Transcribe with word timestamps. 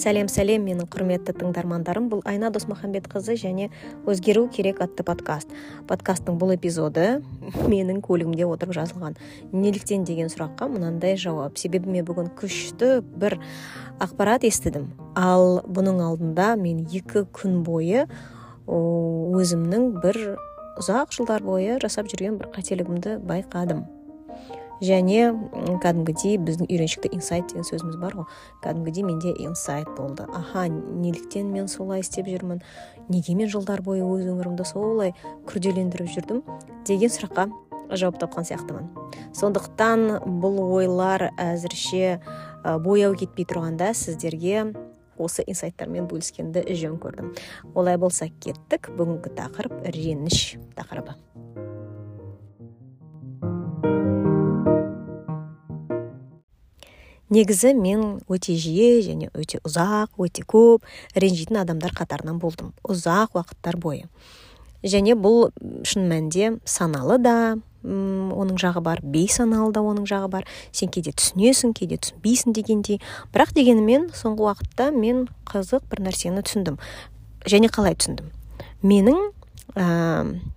сәлем 0.00 0.30
сәлем 0.32 0.64
менің 0.64 0.88
құрметті 0.88 1.34
тыңдармандарым. 1.36 2.08
Бұл 2.08 2.22
айна 2.28 2.48
досмахамбетқызы 2.54 3.36
және 3.36 3.68
өзгеру 4.08 4.46
керек 4.48 4.80
атты 4.80 5.04
подкаст. 5.04 5.52
Подкасттың 5.90 6.38
бұл 6.40 6.54
эпизоды 6.54 7.20
менің 7.68 8.00
көлігімде 8.06 8.48
отырып 8.48 8.74
жазылған. 8.78 9.18
Неліктен 9.52 10.06
деген 10.08 10.32
сұраққа 10.32 10.70
мынандай 10.72 11.18
жауап. 11.20 11.60
Себебі 11.60 11.92
мен 11.92 12.08
бүгін 12.08 12.32
күшті 12.40 13.02
бір 13.04 13.36
ақпарат 14.00 14.48
естідім. 14.48 14.88
Ал 15.14 15.60
бұның 15.68 16.00
алдында 16.08 16.54
мен 16.56 16.86
екі 16.88 17.26
күн 17.36 17.60
бойы 17.66 18.08
өзімнің 18.70 19.88
бір 20.00 20.20
ұзақ 20.80 21.12
жылдар 21.12 21.44
бойы 21.44 21.80
жасап 21.82 22.08
жүрген 22.08 22.40
бір 22.40 22.54
қателігімді 22.56 23.18
байқадым. 23.28 23.84
Және 24.80 25.30
кәдімгідей 25.82 26.38
біздің 26.40 26.68
үйреншікті 26.70 27.12
инсайт 27.14 27.48
деген 27.52 27.66
сөзіміз 27.68 27.96
бар 28.00 28.16
ғой. 28.18 28.28
Кәдімгідей 28.64 29.04
менде 29.04 29.34
инсайт 29.38 29.88
болды. 29.96 30.26
Аха 30.34 30.66
неліктен 30.68 31.52
мен 31.52 31.68
солай 31.68 32.00
істеп 32.00 32.28
жүрмін? 32.28 32.62
Неге 33.08 33.34
мен 33.36 33.50
жылдар 33.52 33.82
бойы 33.84 34.04
өз 34.04 34.28
өмірімді 34.32 34.66
солай 34.68 35.14
күрделендіріп 35.48 36.12
жүрдім? 36.16 36.44
Деген 36.88 37.12
сұраққа 37.12 37.50
жауап 37.96 38.20
тапқан 38.22 38.46
сияқтымын. 38.46 38.88
Сондықтан 39.36 40.22
бұл 40.42 40.60
ойлар 40.78 41.30
әзірше 41.36 42.20
бояу 42.84 43.16
кетпей 43.18 43.48
тұрғанда 43.50 43.92
сіздерге 43.98 44.70
осы 45.20 45.44
инсайттармен 45.44 46.08
бөліскенді 46.08 46.64
жөн 46.70 46.96
көрдім. 47.02 47.34
Олай 47.74 47.98
болса 48.00 48.30
кеттік. 48.40 48.92
Бүгінгі 48.96 49.34
тақырып 49.36 49.84
реніш 49.92 50.56
тақырыбы. 50.78 51.18
Негізі 57.30 57.72
мен 57.78 58.20
өте 58.28 58.56
жиі 58.58 59.00
және 59.06 59.30
өте 59.34 59.62
ұзақ 59.66 60.20
өте 60.20 60.44
көп 60.44 60.84
ренжитін 61.14 61.62
адамдар 61.62 61.94
қатарынан 61.96 62.40
болдым 62.42 62.74
ұзақ 62.82 63.38
уақыттар 63.38 63.78
бойы. 63.80 64.06
Және 64.82 65.14
бұл 65.14 65.50
шын 65.84 66.08
мәнінде 66.10 66.56
саналы 66.64 67.18
да 67.20 67.58
оның 67.84 68.58
жағы 68.60 68.82
бар 68.84 69.00
бейсаналы 69.02 69.72
да 69.72 69.80
оның 69.80 70.06
жағы 70.08 70.28
бар. 70.32 70.46
Сен 70.72 70.90
кейде 70.92 71.12
түсінесің 71.16 71.74
кейде 71.76 71.96
түсінбейсің 72.00 72.56
дегендей. 72.56 73.00
Бірақ 73.32 73.54
дегенімен 73.56 74.10
соңғы 74.16 74.48
уақытта 74.48 74.90
мен 74.92 75.28
қызық 75.48 75.86
бір 75.92 76.04
нәрсені 76.08 76.44
түсіндім 76.44 76.80
және 77.48 77.70
қалай 77.72 77.96
түсіндім. 77.96 78.32
Менің 78.84 79.20
ә, 79.76 79.86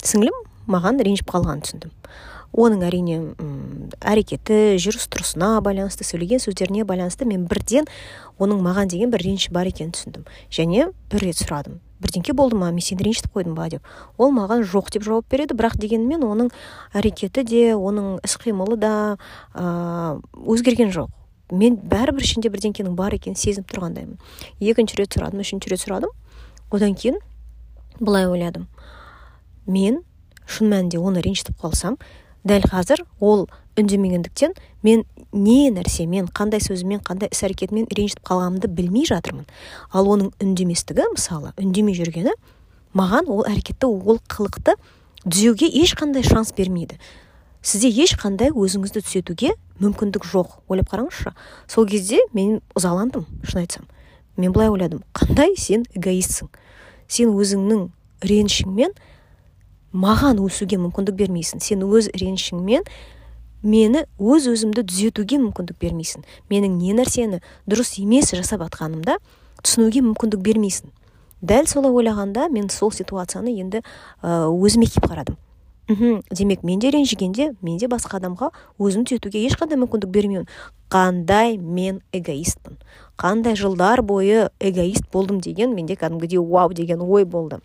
сіңлім 0.03 0.35
маған 0.67 0.99
ренжіп 1.03 1.31
қалғанын 1.31 1.63
түсіндім. 1.63 1.91
Оның 2.53 2.83
әрине 2.85 3.17
әрекеті 4.01 4.77
жүріс 4.81 5.07
тұрысына 5.11 5.55
байланысты 5.65 6.05
сөйлеген 6.05 6.41
сөздеріне 6.43 6.85
байланысты 6.85 7.25
мен 7.25 7.47
бірден 7.49 7.87
оның 8.37 8.61
маған 8.65 8.91
деген 8.93 9.13
бір 9.13 9.25
реніші 9.25 9.53
бар 9.53 9.69
екенін 9.69 9.93
түсіндім. 9.95 10.27
Және 10.53 10.91
бір 11.11 11.25
рет 11.25 11.41
сұрадым. 11.41 11.79
Бірдеңке 12.03 12.35
болды 12.35 12.57
ма? 12.59 12.69
Мен 12.71 12.83
сені 12.83 13.07
ренжітіп 13.07 13.33
қойдым 13.33 13.55
ба? 13.55 13.69
деп. 13.71 13.81
Ол 14.17 14.33
маған 14.35 14.65
жоқ 14.67 14.91
деп 14.93 15.05
жауап 15.07 15.29
береді. 15.31 15.55
Бірақ 15.55 15.77
дегенмен 15.79 16.25
оның 16.27 16.51
әрекеті 16.93 17.45
де 17.47 17.61
оның 17.73 18.19
іс 18.25 18.35
қимылы 18.37 18.77
да 18.77 19.17
ә, 19.55 20.19
өзгерген 20.43 20.91
жоқ. 20.91 21.09
Мен 21.53 21.77
бәрібір 21.77 22.25
ішінде 22.25 22.51
бірдеңкенің 22.51 22.97
бар 22.97 23.15
екенін 23.15 23.39
сезініп 23.39 23.71
тұрғандаймын. 23.71 24.19
Екінші 24.59 24.99
рет 24.99 25.15
сұрадым 25.15 25.45
үшінші 25.45 25.71
рет 25.71 25.83
сұрадым. 25.83 26.11
Одан 26.71 26.95
кейін 26.97 27.21
былай 27.99 28.27
ойладым. 28.27 28.67
Мен 29.65 30.01
шын 30.47 30.73
мәнінде 30.73 30.99
оны 30.99 31.23
ренжітіп 31.23 31.61
қалсам 31.61 31.95
дәл 32.43 32.65
қазір 32.67 33.03
ол 33.19 33.47
үндемегендіктен 33.79 34.53
мен 34.83 35.03
не 35.31 35.71
нәрсемен 35.73 36.27
қандай 36.35 36.61
сөзімен 36.63 37.01
қандай 37.05 37.31
іс 37.33 37.43
әрекетімен 37.47 37.87
ренжітіп 37.89 38.27
қалғанымды 38.27 38.69
білмей 38.69 39.07
жатырмын. 39.09 39.47
Ал 39.91 40.09
оның 40.13 40.33
үндеместігі 40.43 41.07
мысалы 41.15 41.53
үндемей 41.57 41.97
жүргені 41.97 42.35
маған 42.93 43.31
ол 43.31 43.45
әрекетті 43.49 43.89
ол 43.89 44.19
қылықты 44.29 44.75
түзеуге 45.23 45.71
ешқандай 45.81 46.23
шанс 46.27 46.53
бермейді. 46.53 46.99
Сізде 47.63 47.89
ешқандай 48.03 48.51
өзіңізді 48.51 49.01
түзетуге 49.07 49.53
мүмкіндік 49.79 50.27
жоқ 50.27 50.59
ойлап 50.67 50.91
қараңызшы. 50.91 51.31
Сол 51.67 51.87
кезде 51.87 52.19
мен 52.33 52.59
ызаландым 52.75 53.25
шын 53.47 53.63
айтсам. 53.63 53.87
Мен 54.35 54.51
былай 54.51 54.69
ойладым. 54.69 55.01
Қандай 55.15 55.55
сен 55.57 55.87
эгоистсің 55.95 56.51
сен 57.07 57.31
өзіңнің 57.31 57.87
ренішіңмен 58.27 58.93
маған 59.93 60.41
өсуге 60.43 60.79
мүмкіндік 60.81 61.15
бермейсің. 61.15 61.61
Сен 61.61 61.85
өз 61.85 62.09
ренішіңмен 62.17 62.83
мені 63.63 64.03
өз 64.19 64.49
өзімді 64.51 64.83
түзетуге 64.89 65.39
мүмкіндік 65.39 65.77
бермейсің. 65.79 66.25
Менің 66.49 66.75
не 66.81 66.97
нәрсені 66.97 67.39
дұрыс 67.69 67.95
емес 68.01 68.33
жасап 68.33 68.65
жатқанымда 68.65 69.19
түсінуге 69.63 70.03
мүмкіндік 70.09 70.43
бермейсің. 70.43 70.91
Дәл 71.43 71.67
солай 71.67 71.91
ойлағанда 71.91 72.49
мен 72.51 72.69
сол 72.71 72.91
ситуацияны 72.91 73.53
енді 73.53 73.83
өзіме 74.23 74.87
киіп 74.89 75.07
қарадым. 75.11 75.37
Мхм. 75.89 76.21
Демек 76.31 76.63
мен 76.63 76.79
де 76.79 76.91
ренжігенде 76.91 77.49
мен 77.61 77.77
де 77.77 77.89
басқа 77.91 78.21
адамға 78.21 78.53
өзін 78.79 79.03
түзетуге 79.03 79.41
ешқандай 79.49 79.75
мүмкіндік 79.81 80.07
бермеймін. 80.15 80.47
Қандай 80.87 81.57
мен 81.57 81.99
эгоистпін 82.15 82.77
қандай 83.19 83.57
жылдар 83.59 84.01
бойы 84.01 84.49
эгоист 84.59 85.09
болдым 85.11 85.41
деген 85.41 85.75
менде 85.75 85.95
кәдімгідей 85.99 86.39
вау 86.39 86.71
деген 86.71 87.01
ой 87.01 87.25
болды. 87.25 87.59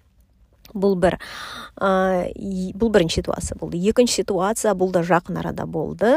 Бұл 0.75 0.97
бір 1.01 1.19
ә, 1.81 2.29
бұл 2.75 2.93
бірінші 2.95 3.23
ситуация 3.23 3.57
болды. 3.59 3.79
Екінші 3.79 4.23
ситуация 4.23 4.75
бұл 4.75 4.93
да 4.93 5.03
жақын 5.07 5.41
арада 5.41 5.67
болды. 5.67 6.15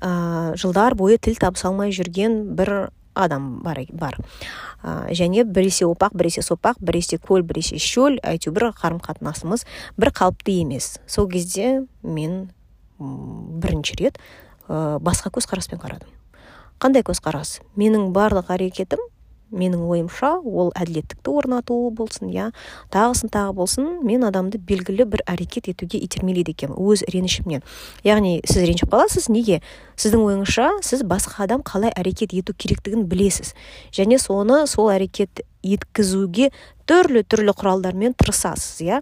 Ә, 0.00 0.54
жылдар 0.56 0.94
бойы 0.98 1.18
тіл 1.18 1.38
табыса 1.40 1.68
алмай 1.68 1.92
жүрген 1.94 2.54
бір 2.58 2.90
адам 3.18 3.60
бар, 3.64 3.82
бар. 3.92 4.18
Ә, 4.82 5.10
және 5.12 5.44
біресе 5.44 5.86
опақ 5.88 6.14
біресе 6.14 6.42
сопақ 6.42 6.78
біресе 6.80 7.18
көл 7.18 7.42
біресе 7.42 7.80
шөл 7.82 8.20
әйтеуір 8.22 8.70
қарым 8.78 9.02
қатынасымыз 9.02 9.66
бір 9.98 10.12
қалыпты 10.14 10.60
емес. 10.62 10.98
Сол 11.06 11.28
кезде 11.28 11.86
мен 12.02 12.50
бірінші 12.98 13.98
рет 13.98 14.22
ә, 14.68 14.98
басқа 15.02 15.32
көзқараспен 15.34 15.82
қарадым. 15.82 16.10
Қандай 16.78 17.02
көзқарас? 17.02 17.58
Менің 17.74 18.12
барлық 18.14 18.52
әрекетім 18.54 19.02
менің 19.50 19.84
ойымша 19.88 20.34
ол 20.44 20.70
әділеттікті 20.76 21.32
орнату 21.32 21.76
болсын 21.94 22.30
иә 22.32 22.50
тағысын 22.94 23.32
тағы 23.32 23.54
болсын 23.56 23.88
мен 24.06 24.26
адамды 24.28 24.58
белгілі 24.58 25.06
бір 25.08 25.24
әрекет 25.26 25.70
етуге 25.72 26.00
итермелейді 26.04 26.54
екенмін 26.54 26.78
өз 26.78 27.04
ренішімнен. 27.08 27.64
Яғни 28.04 28.38
сіз 28.44 28.64
ренжіп 28.68 28.92
қаласыз 28.92 29.28
неге? 29.32 29.60
Сіздің 29.96 30.24
ойыңызша 30.28 30.70
сіз 30.84 31.04
басқа 31.08 31.46
адам 31.48 31.64
қалай 31.66 31.92
әрекет 31.96 32.34
ету 32.36 32.54
керектігін 32.54 33.06
білесіз. 33.08 33.54
Және 33.92 34.20
соны 34.22 34.66
сол 34.66 34.92
әрекет 34.92 35.44
еткізуге 35.62 36.50
түрлі 36.88 37.24
түрлі 37.24 37.54
құралдармен 37.56 38.16
тырысасыз 38.18 38.82
иә. 38.84 39.00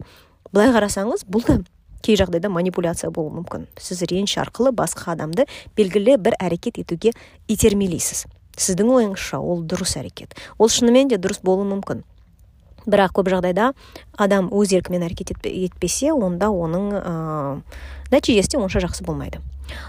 Былай 0.53 0.73
қарасаңыз 0.75 1.27
бұл 1.29 1.45
да 1.47 1.59
кей 2.06 2.17
жағдайда 2.19 2.49
манипуляция 2.53 3.11
болуы 3.11 3.41
мүмкін. 3.41 3.67
Сіз 3.83 4.05
реніш 4.06 4.37
арқылы 4.39 4.71
басқа 4.77 5.17
адамды 5.17 5.49
белгілі 5.77 6.17
бір 6.23 6.39
әрекет 6.39 6.79
етуге 6.83 7.12
итермелейсіз. 7.51 8.27
Сіздің 8.56 8.93
ойыңызша 8.99 9.41
ол 9.41 9.65
дұрыс 9.69 9.97
әрекет. 10.00 10.37
Ол 10.59 10.71
шынымен 10.72 11.12
де 11.12 11.21
дұрыс 11.21 11.43
болуы 11.44 11.69
мүмкін. 11.71 12.05
Бірақ 12.87 13.17
көп 13.19 13.33
жағдайда 13.33 13.72
адам 14.17 14.49
өз 14.55 14.72
еркімен 14.77 15.03
әрекет 15.09 15.34
етпесе 15.43 16.12
онда 16.15 16.53
оның 16.55 16.89
ә, 17.00 17.15
нәтижесі 18.15 18.55
де 18.55 18.62
онша 18.62 18.83
жақсы 18.84 19.05
болмайды. 19.05 19.43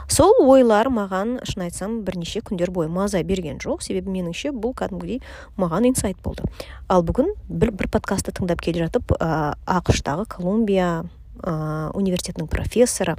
Сол 0.10 0.34
ойлар 0.42 0.90
маған 0.90 1.38
шын 1.46 1.68
айтсам 1.68 2.00
бірнеше 2.08 2.42
күндер 2.42 2.72
бойы 2.74 2.90
маза 2.90 3.22
берген 3.24 3.60
жоқ. 3.62 3.84
Себебі 3.86 4.10
меніңше 4.16 4.50
бұл 4.50 4.74
кәдімгідей 4.78 5.22
маған 5.62 5.92
инсайт 5.92 6.18
болды. 6.26 6.48
Ал 6.90 7.06
бүгін 7.06 7.36
бір, 7.48 7.72
бір 7.78 7.92
подкастты 7.94 8.34
тыңдап 8.34 8.64
келе 8.66 8.88
жатып 8.88 9.14
ә, 9.20 9.54
ақш 9.68 10.02
колумбия 10.34 11.06
ә, 11.44 11.92
университетінің 11.94 12.50
профессоры 12.50 13.18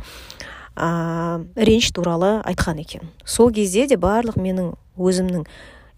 ә, 0.79 1.43
реніш 1.57 1.91
туралы 1.93 2.39
айтқан 2.47 2.79
екен. 2.81 3.11
Сол 3.27 3.51
кезде 3.53 3.87
де 3.91 3.99
барлық 3.99 4.39
менің 4.39 4.73
өзімнің 4.97 5.45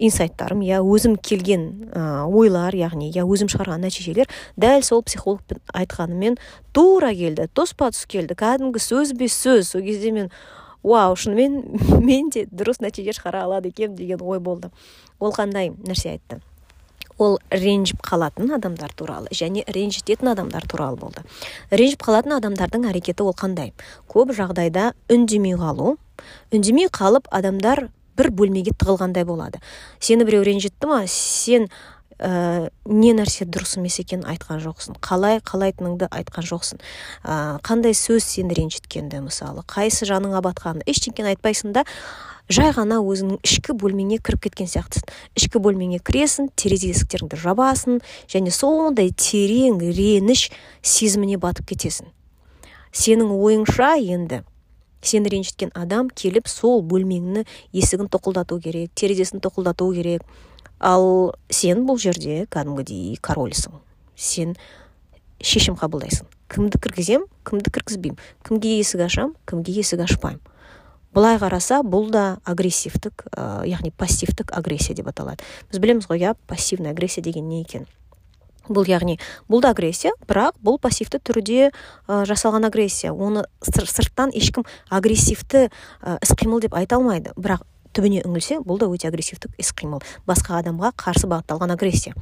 инсайттарым 0.00 0.62
я 0.64 0.80
өзім 0.80 1.18
келген 1.20 1.92
ә, 1.92 2.24
ойлар 2.24 2.74
яғни 2.74 3.10
я 3.14 3.26
өзім 3.28 3.50
шығарған 3.52 3.84
нәтижелер 3.84 4.30
дәл 4.56 4.82
сол 4.86 5.04
психологпен 5.04 5.60
айтқанымен 5.76 6.38
тура 6.72 7.12
келді 7.14 7.50
тоспа 7.52 7.90
тұс 7.92 8.06
келді 8.08 8.38
кәдімгі 8.40 8.80
сөзбе 8.80 9.28
сөз. 9.28 9.74
Сол 9.74 9.84
кезде 9.84 10.14
мен 10.16 10.30
вау 10.82 11.16
шынымен 11.16 11.60
мен 12.08 12.30
де 12.32 12.46
дұрыс 12.48 12.80
нәтиже 12.80 13.14
шығара 13.18 13.44
алады 13.44 13.74
екенмін 13.74 13.98
деген 14.00 14.24
ой 14.24 14.40
болды. 14.40 14.72
Ол 15.20 15.36
қандай 15.36 15.74
нәрсе 15.84 16.16
айтты? 16.16 16.40
Ол 17.20 17.38
ренжіп 17.52 18.00
қалатын 18.06 18.54
адамдар 18.56 18.92
туралы 18.96 19.30
және 19.36 19.64
ренжітетін 19.68 20.32
адамдар 20.32 20.66
туралы 20.68 20.96
болды. 21.00 21.24
Ренжіп 21.70 22.02
қалатын 22.08 22.36
адамдардың 22.40 22.88
әрекеті 22.90 23.26
ол 23.26 23.36
қандай? 23.36 23.72
Көп 24.08 24.32
жағдайда 24.36 24.92
үндемей 25.12 25.56
қалу 25.60 25.96
үндемей 26.52 26.88
қалып 26.92 27.28
адамдар 27.30 27.88
бір 28.18 28.30
бөлмеге 28.36 28.74
тығылғандай 28.76 29.24
болады. 29.24 29.60
Сені 30.00 30.26
біреу 30.28 30.44
ренжітті 30.44 30.90
ма? 30.90 31.04
Сен 31.08 31.68
ә, 32.20 32.68
не 32.84 33.12
нәрсе 33.16 33.46
дұрыс 33.48 33.78
емес 33.80 33.98
екенін 34.02 34.26
айтқан 34.28 34.60
жоқсың. 34.62 34.98
Қалай 35.04 35.40
қалайтыныңды 35.40 36.08
айтқан 36.12 36.46
жоқсың. 36.46 36.82
Ә, 37.24 37.58
қандай 37.64 37.96
сөз 37.96 38.26
сені 38.26 38.56
ренжіткенді 38.58 39.22
мысалы? 39.24 39.64
Қайсы 39.64 40.08
жаныңа 40.08 40.42
батқанын 40.44 40.84
ештеңені 40.90 41.32
айтпайсың 41.34 41.72
да 41.76 41.86
жай 42.50 42.74
ғана 42.76 43.00
өзіңнің 43.00 43.40
ішкі 43.46 43.76
бөлмеңе 43.80 44.20
кіріп 44.20 44.44
кеткен 44.48 44.68
сияқтысың. 44.70 45.08
Ішкі 45.38 45.62
бөлмеңе 45.64 46.00
кіресің 46.04 46.50
терезе 46.58 46.92
есіктеріңді 46.92 47.40
жабасың 47.40 48.00
және 48.28 48.52
сондай 48.52 49.14
терең 49.14 49.80
реніш 49.80 50.50
сезіміне 50.82 51.40
батып 51.40 51.72
кетесің. 51.72 52.10
Сенің 52.90 53.30
ойыңша 53.38 53.94
енді 54.02 54.42
сені 55.00 55.30
ренжіткен 55.32 55.70
адам 55.78 56.10
келіп 56.10 56.48
сол 56.50 56.82
бөлмеңні 56.84 57.46
есігін 57.72 58.10
тоқылдату 58.12 58.58
керек 58.60 58.92
терезесін 58.98 59.40
тоқылдату 59.40 59.88
керек 59.94 60.26
ал 60.80 61.36
сен 61.52 61.84
бұл 61.86 62.00
жерде 62.00 62.46
кәдімгідей 62.50 63.20
корольсің. 63.22 63.78
Сен 64.16 64.56
шешім 65.40 65.76
қабылдайсың. 65.80 66.26
Кімді 66.50 66.80
кіргізем 66.82 67.26
кімді 67.46 67.70
кіргізбеймін. 67.70 68.18
Кімге 68.42 68.78
есік 68.80 69.04
ашам 69.06 69.36
кімге 69.46 69.76
есік 69.80 70.02
ашпаймын. 70.02 70.40
Былай 71.14 71.40
қараса 71.42 71.80
бұл 71.82 72.10
да 72.14 72.38
агрессивтік 72.46 73.24
ә, 73.34 73.64
яғни 73.66 73.90
пассивтік 73.90 74.52
агрессия 74.54 74.94
деп 74.94 75.08
аталады. 75.10 75.42
Біз 75.70 75.80
білеміз 75.82 76.06
ғой 76.06 76.22
иә 76.22 76.36
пассивный 76.46 76.90
агрессия 76.94 77.22
деген 77.22 77.48
не 77.48 77.62
екен? 77.62 77.88
Бұл 78.70 78.86
яғни 78.86 79.18
бұл 79.50 79.64
да 79.64 79.72
агрессия 79.74 80.12
бірақ 80.28 80.60
бұл 80.62 80.78
пассивті 80.78 81.18
түрде 81.18 81.72
ә, 81.72 82.22
жасалған 82.30 82.68
агрессия. 82.68 83.10
Оны 83.10 83.42
сырттан 83.62 84.30
ешкім 84.30 84.66
агрессивті 84.88 85.66
ә, 85.66 86.18
іс 86.22 86.30
қимыл 86.38 86.62
деп 86.62 86.78
айта 86.78 87.00
алмайды. 87.00 87.34
Бірақ 87.34 87.66
түбіне 87.96 88.22
үңілсе 88.26 88.60
бұл 88.66 88.80
да 88.80 88.88
өте 88.90 89.08
агрессивтік 89.08 89.54
іс 89.60 89.72
қимыл. 89.76 90.02
Басқа 90.28 90.60
адамға 90.60 90.92
қарсы 91.00 91.28
бағытталған 91.30 91.74
агрессия. 91.74 92.14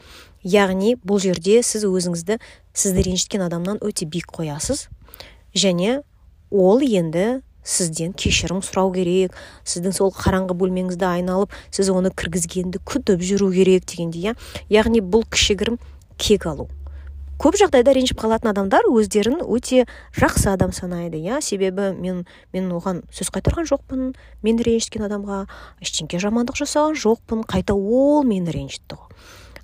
Яғни 0.43 0.97
бұл 1.03 1.21
жерде 1.23 1.61
сіз 1.63 1.85
өзіңізді 1.89 2.39
сізді 2.73 3.05
ренжіткен 3.09 3.45
адамнан 3.49 3.83
өте 3.85 4.09
биік 4.09 4.33
қоясыз. 4.33 4.89
Және 5.55 6.03
ол 6.51 6.81
енді 6.81 7.41
сізден 7.69 8.15
кешірім 8.17 8.63
сұрау 8.65 8.93
керек 8.95 9.37
сіздің 9.69 9.97
сол 9.97 10.13
қараңғы 10.15 10.57
бөлмеңізді 10.57 11.05
айналып 11.05 11.53
сіз 11.75 11.91
оны 11.93 12.13
кіргізгенді 12.17 12.81
күтіп 12.89 13.21
жүру 13.21 13.51
керек 13.53 13.85
дегендей 13.91 14.31
иә? 14.31 14.37
Яғни 14.73 15.05
бұл 15.05 15.27
кішігірім 15.29 15.77
кек 16.17 16.47
алу. 16.49 16.69
Көп 17.39 17.59
жағдайда 17.61 17.95
ренжіп 17.97 18.21
қалатын 18.21 18.53
адамдар 18.53 18.89
өздерін 18.91 19.41
өте 19.47 19.87
жақсы 20.17 20.51
адам 20.53 20.73
санайды 20.73 21.21
иә. 21.23 21.41
Себебі 21.41 21.93
мен 21.95 22.25
мен 22.53 22.71
оған 22.75 23.05
сөз 23.15 23.31
қайтарған 23.35 23.69
жоқпын 23.71 24.15
мені 24.43 24.67
ренжіткен 24.67 25.07
адамға 25.07 25.45
ештеңке 25.83 26.19
жамандық 26.19 26.59
жасаған 26.59 26.99
жоқпын 26.99 27.45
қайта 27.47 27.79
ол 27.79 28.25
мені 28.27 28.51
ренжітті 28.51 28.99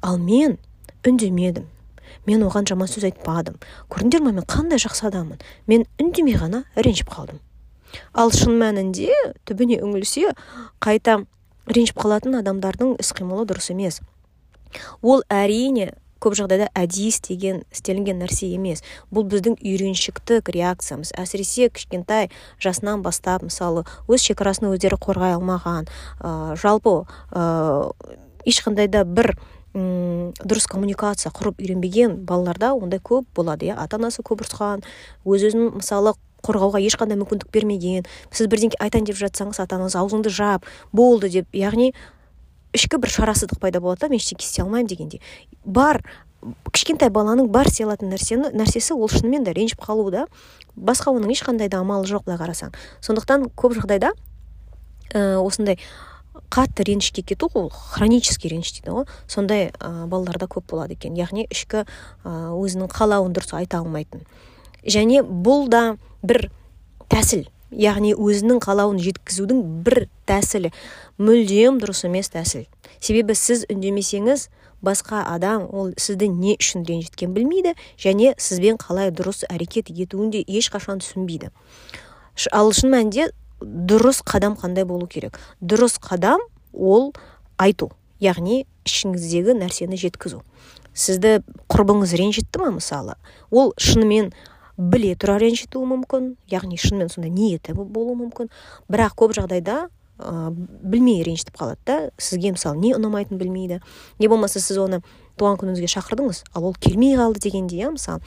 ал 0.05 0.19
мен 0.19 0.59
үндемедім 1.05 1.65
мен 2.29 2.45
оған 2.45 2.69
жаман 2.69 2.89
сөз 2.89 3.07
айтпадым. 3.09 3.57
Көрдіңдер 3.93 4.23
ма 4.25 4.33
мен 4.37 4.47
қандай 4.49 4.81
жақсы 4.81 5.09
адаммын? 5.09 5.41
Мен 5.67 5.85
үндемей 6.01 6.37
ғана 6.41 6.65
ренжіп 6.77 7.11
қалдым. 7.13 7.41
Ал 8.13 8.33
шын 8.35 8.57
мәнінде 8.61 9.13
түбіне 9.49 9.81
үңілсе 9.85 10.33
қайта 10.85 11.23
ренжіп 11.69 12.01
қалатын 12.01 12.39
адамдардың 12.41 12.97
іс 13.01 13.13
қимылы 13.17 13.47
дұрыс 13.49 13.71
емес. 13.73 14.01
Ол 15.03 15.25
әрине 15.33 15.93
көп 16.25 16.37
жағдайда 16.39 16.71
әдейі 16.75 17.13
істеген 17.13 17.63
істелінген 17.75 18.23
нәрсе 18.25 18.49
емес. 18.57 18.83
Бұл 19.13 19.29
біздің 19.29 19.59
үйреншіктік 19.61 20.49
реакциямыз. 20.55 21.13
Әсіресе 21.21 21.69
кішкентай 21.69 22.31
жасынан 22.63 23.05
бастап 23.05 23.45
мысалы 23.47 23.85
өз 24.09 24.25
шекарасын 24.25 24.71
өздері 24.73 24.99
қорғай 25.01 25.37
алмаған. 25.37 25.91
Ә, 26.21 26.57
жалпы 26.61 27.05
ә, 27.31 27.93
ешқандай 28.49 28.89
да 28.89 29.05
бір 29.05 29.35
дұрыс 29.75 30.69
коммуникация 30.71 31.33
құрып 31.35 31.59
үйренбеген 31.59 32.21
балаларда 32.29 32.77
ондай 32.79 33.01
көп 33.03 33.27
болады 33.35 33.67
иә. 33.67 33.75
Ата 33.75 33.99
анасы 33.99 34.23
көп 34.23 34.45
ұрысқан 34.45 34.85
өз 35.27 35.49
өзін 35.51 35.73
мысалы 35.81 36.15
қорғауға 36.45 36.79
ешқандай 36.85 37.19
мүмкіндік 37.19 37.51
бермеген. 37.51 38.07
Сіз 38.31 38.51
бірдеңе 38.53 38.79
айтайын 38.79 39.09
деп 39.09 39.19
жатсаңыз 39.19 39.59
ата 39.65 39.79
анаңыз 39.79 39.97
аузыңды 39.99 40.31
жап 40.31 40.69
болды 40.93 41.33
деп 41.33 41.49
яғни 41.57 41.91
ішкі 42.75 42.99
бір 43.01 43.13
шарасыздық 43.15 43.61
пайда 43.63 43.81
болады 43.81 44.07
да 44.07 44.13
мен 44.13 44.21
ештеңе 44.21 44.43
істей 44.43 44.65
алмаймын 44.65 44.91
дегендей. 44.91 45.23
Бар 45.65 46.03
кішкентай 46.73 47.11
баланың 47.13 47.49
бар 47.53 47.71
істей 47.71 47.87
алатын 47.87 48.13
нәрсесі 48.13 48.97
ол 48.97 49.09
шынымен 49.09 49.45
де 49.47 49.55
ренжіп 49.57 49.81
қалу 49.85 50.11
да 50.13 50.27
басқа 50.77 51.15
оның 51.15 51.33
ешқандай 51.33 51.71
да 51.73 51.81
амалы 51.81 52.09
жоқ 52.09 52.27
былай 52.27 52.41
қарасаң. 52.41 52.75
Сондықтан 53.01 53.49
көп 53.57 53.79
жағдайда 53.79 54.13
ә, 55.15 55.39
осындай 55.41 55.79
қатты 56.51 56.85
ренішке 56.85 57.23
кету 57.23 57.49
ол 57.55 57.71
хронический 57.71 58.51
реніш 58.51 58.75
дейді 58.77 58.91
ғой. 58.91 59.09
Сондай 59.27 59.71
ә, 59.71 60.07
балаларда 60.07 60.47
көп 60.51 60.69
болады 60.75 60.99
екен. 60.99 61.17
Яғни 61.17 61.47
ішкі 61.49 61.85
ә, 61.85 61.87
өзінің 62.25 62.91
қалауын 62.93 63.35
дұрыс 63.35 63.55
айта 63.57 63.81
алмайтын. 63.81 64.27
Және 64.85 65.23
бұл 65.23 65.69
да 65.73 65.97
бір 66.23 66.51
тәсіл. 67.09 67.47
Яғни 67.79 68.15
өзінің 68.15 68.61
қалауын 68.65 69.01
жеткізудің 69.03 69.63
бір 69.87 70.07
тәсілі. 70.29 70.71
Мүлдем 71.19 71.81
дұрыс 71.83 72.05
емес 72.09 72.31
тәсіл. 72.33 72.67
Себебі 73.01 73.37
сіз 73.37 73.65
үндемесеңіз 73.71 74.49
басқа 74.85 75.25
адам 75.31 75.67
ол 75.71 75.93
сізді 75.97 76.29
не 76.29 76.57
үшін 76.59 76.85
ренжіткен 76.89 77.35
білмейді 77.35 77.75
және 78.01 78.35
сізбен 78.39 78.79
қалай 78.81 79.13
дұрыс 79.15 79.45
әрекет 79.49 79.91
етуін 79.91 80.31
де 80.35 80.45
ешқашан 80.45 81.03
түсінбейді. 81.03 81.51
Ал 82.53 82.73
шын 82.73 82.93
мәнінде 82.95 83.31
дұрыс 83.61 84.23
қадам 84.27 84.59
қандай 84.61 84.85
болу 84.85 85.07
керек? 85.07 85.39
Дұрыс 85.61 85.99
қадам 86.03 86.43
ол 86.73 87.13
айту 87.57 87.91
яғни 88.21 88.65
ішіңіздегі 88.85 89.57
нәрсені 89.59 89.99
жеткізу. 90.01 90.43
Сізді 90.95 91.41
құрбыңыз 91.73 92.15
ренжітті 92.19 92.63
ма 92.63 92.71
мысалы? 92.77 93.17
Ол 93.51 93.73
шынымен 93.81 94.33
біле 94.77 95.15
тұра 95.15 95.39
ренжітуі 95.43 95.87
мүмкін 95.91 96.33
яғни 96.51 96.79
шынымен 96.81 97.11
сондай 97.13 97.31
ниеті 97.31 97.75
болуы 97.75 98.17
мүмкін. 98.19 98.51
Бірақ 98.91 99.15
көп 99.21 99.35
жағдайда 99.39 99.87
ә, 100.19 100.51
білмей 100.55 101.23
ренжітіп 101.27 101.59
қалады 101.61 101.81
да 101.87 101.99
сізге 102.19 102.55
мысалы 102.57 102.81
не 102.83 102.95
ұнамайтынын 102.97 103.39
білмейді. 103.39 103.81
Не 104.19 104.29
болмаса 104.29 104.61
сіз 104.61 104.81
оны 104.83 105.03
туған 105.39 105.59
күніңізге 105.63 105.91
шақырдыңыз 105.95 106.45
ал 106.55 106.71
ол 106.71 106.75
келмей 106.75 107.17
қалды 107.19 107.43
дегендей 107.47 107.85
иә 107.85 107.95
мысалы 107.95 108.23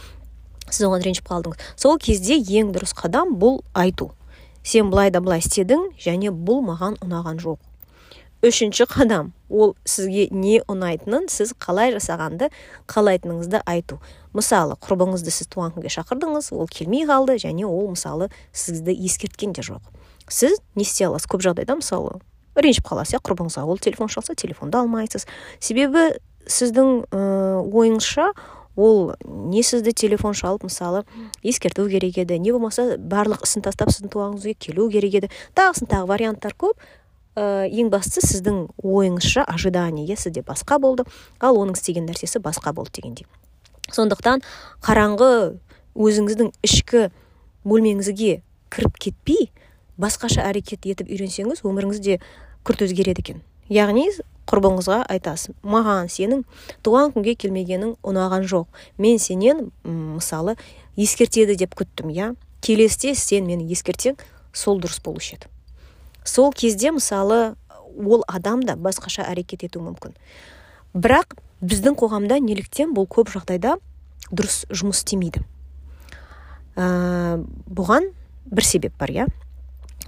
сіз 0.70 0.88
оған 0.88 1.04
ренжіп 1.04 1.28
қалдыңыз. 1.28 1.60
Сол 1.76 1.98
кезде 2.00 2.40
ең 2.40 2.74
дұрыс 2.76 2.96
қадам 2.96 3.36
бұл 3.40 3.62
айту. 3.74 4.12
Сен 4.64 4.90
былай 4.92 5.12
да 5.12 5.22
былай 5.24 5.40
істедің 5.40 5.94
және 6.00 6.32
бұл 6.32 6.64
маған 6.66 7.00
ұнаған 7.04 7.40
жоқ. 7.44 7.60
Үшінші 8.44 8.86
қадам. 8.92 9.34
Ол 9.50 9.76
сізге 9.88 10.28
не 10.32 10.60
ұнайтынын 10.68 11.28
сіз 11.32 11.54
қалай 11.58 11.94
жасағанды 11.96 12.50
қалайтыныңызды 12.88 13.62
айту. 13.66 14.00
Мысалы 14.36 14.76
құрбыңызды 14.84 15.32
сіз 15.34 15.48
туған 15.54 15.74
күнге 15.76 15.92
шақырдыңыз 15.94 16.52
ол 16.54 16.68
келмей 16.68 17.08
қалды 17.08 17.40
және 17.42 17.66
ол 17.66 17.90
мысалы 17.94 18.30
сізді 18.54 18.94
ескерткен 18.94 19.54
де 19.54 19.64
жоқ. 19.66 19.82
Сіз 20.28 20.60
не 20.76 20.84
істей 20.84 21.08
аласыз? 21.08 21.30
Көп 21.32 21.46
жағдайда 21.48 21.80
мысалы 21.80 22.20
ренжіп 22.58 22.86
қаласыз 22.92 23.18
иә 23.18 23.24
құрбыңызға 23.24 23.64
ол 23.66 23.78
телефон 23.78 24.12
шалса 24.12 24.36
телефонды 24.36 24.78
алмайсыз. 24.78 25.26
Себебі 25.60 26.12
сіздің 26.46 27.08
ә, 27.12 27.64
ойыңызша 27.64 28.32
ол 28.78 29.16
не 29.26 29.64
сізді 29.64 29.94
телефон 29.94 30.36
шалып 30.38 30.68
мысалы 30.68 31.04
ескерту 31.42 31.88
керек 31.90 32.18
еді 32.22 32.38
не 32.40 32.52
болмаса 32.52 32.98
барлық 32.98 33.48
ісін 33.48 33.66
тастап 33.66 33.90
сіздің 33.90 34.14
туған 34.14 34.36
күніңізге 34.36 34.54
келу 34.68 34.90
керек 34.94 35.18
еді. 35.22 35.32
Тағысын 35.58 35.90
тағы 35.90 36.10
варианттар 36.12 36.54
көп. 36.58 36.78
Ә, 37.38 37.68
ең 37.70 37.92
бастысы 37.94 38.26
сіздің 38.26 38.64
ойыңызша 38.82 39.46
ожидание 39.46 40.18
сізде 40.18 40.42
басқа 40.42 40.80
болды. 40.82 41.06
Ал 41.40 41.60
оның 41.62 41.78
істеген 41.78 42.10
нәрсесі 42.10 42.42
басқа 42.42 42.74
болды 42.74 42.98
дегендей. 42.98 43.28
Сондықтан 43.94 44.42
қараңғы 44.84 45.60
өзіңіздің 45.96 46.52
ішкі 46.66 47.08
бөлмеңізге 47.68 48.42
кіріп 48.74 48.98
кетпей 49.00 49.50
басқаша 50.02 50.44
әрекет 50.50 50.88
етіп 50.90 51.12
үйренсеңіз 51.14 51.64
өміріңіз 51.66 52.02
де 52.04 52.18
күрт 52.68 52.84
өзгереді 52.88 53.24
екен. 53.24 53.44
Яғни 53.70 54.10
құрбыңызға 54.48 55.02
айтасың 55.12 55.58
маған 55.68 56.08
сенің 56.12 56.44
туған 56.86 57.14
күнге 57.16 57.36
келмегенің 57.40 57.98
ұнаған 58.08 58.48
жоқ. 58.48 58.68
Мен 58.98 59.20
сенен 59.20 59.70
мысалы 59.84 60.56
ескертеді 60.96 61.58
деп 61.60 61.76
күттім 61.76 62.14
иә. 62.14 62.34
Келесіде 62.64 63.14
сен 63.16 63.48
мені 63.48 63.68
ескертсең 63.72 64.18
сол 64.54 64.80
дұрыс 64.80 65.02
болушы 65.04 65.36
еді. 65.36 65.52
Сол 66.28 66.52
кезде 66.52 66.92
мысалы 66.92 67.56
ол 67.98 68.24
адам 68.28 68.62
да 68.62 68.76
басқаша 68.76 69.26
әрекет 69.26 69.64
етуі 69.66 69.88
мүмкін. 69.88 70.14
Бірақ 70.94 71.38
біздің 71.64 71.98
қоғамда 71.98 72.38
неліктен 72.44 72.94
бұл 72.94 73.08
көп 73.10 73.32
жағдайда 73.34 73.78
дұрыс 74.30 74.66
жұмыс 74.70 75.02
істемейді. 75.02 75.42
Ә, 76.78 77.42
бұған 77.66 78.12
бір 78.52 78.68
себеп 78.68 78.98
бар 79.00 79.14
иә. 79.14 79.28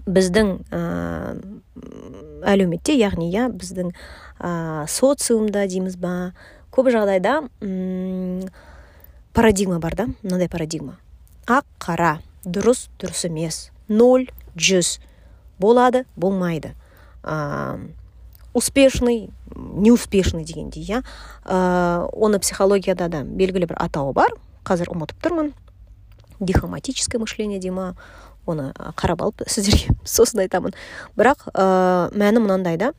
Біздің 0.05 0.53
ә, 0.69 0.81
әлеуметте 2.45 2.93
яғни 2.99 3.31
иә 3.33 3.49
біздің 3.49 3.91
ә, 4.39 4.85
социумда 4.87 5.65
дейміз 5.67 5.97
ба 5.97 6.33
көп 6.71 6.91
жағдайда 6.93 7.41
м 7.65 8.45
парадигма 9.33 9.79
бар 9.79 9.95
да 9.95 10.09
мынандай 10.21 10.49
парадигма. 10.49 10.99
Ақ 11.47 11.65
қара 11.81 12.19
дұрыс 12.45 12.89
дұрыс 13.01 13.25
емес 13.25 13.69
ноль 13.87 14.29
жүз. 14.55 14.99
Болады 15.59 16.05
болмайды. 16.15 16.75
Ә, 17.23 17.79
успешный 18.53 19.29
неуспешный 19.55 20.43
дегендей 20.43 20.83
иә 20.83 21.03
ә, 21.45 22.09
оны 22.13 22.39
психологияда 22.39 23.09
да 23.09 23.23
белгілі 23.23 23.69
бір 23.69 23.79
атауы 23.79 24.13
бар. 24.13 24.33
Қазір 24.65 24.91
ұмытып 24.93 25.21
тұрмын. 25.23 25.53
Дихоматическое 26.39 27.19
мышление 27.19 27.59
дей 27.59 27.71
ма 27.71 27.95
оны 28.45 28.71
қарап 28.95 29.23
алып 29.23 29.43
сіздерге 29.47 29.95
сосын 30.05 30.45
айтамын. 30.45 30.75
Бірақ 31.17 31.49
ә, 31.53 32.09
мәні 32.15 32.43
мынандай 32.43 32.77
да. 32.77 32.93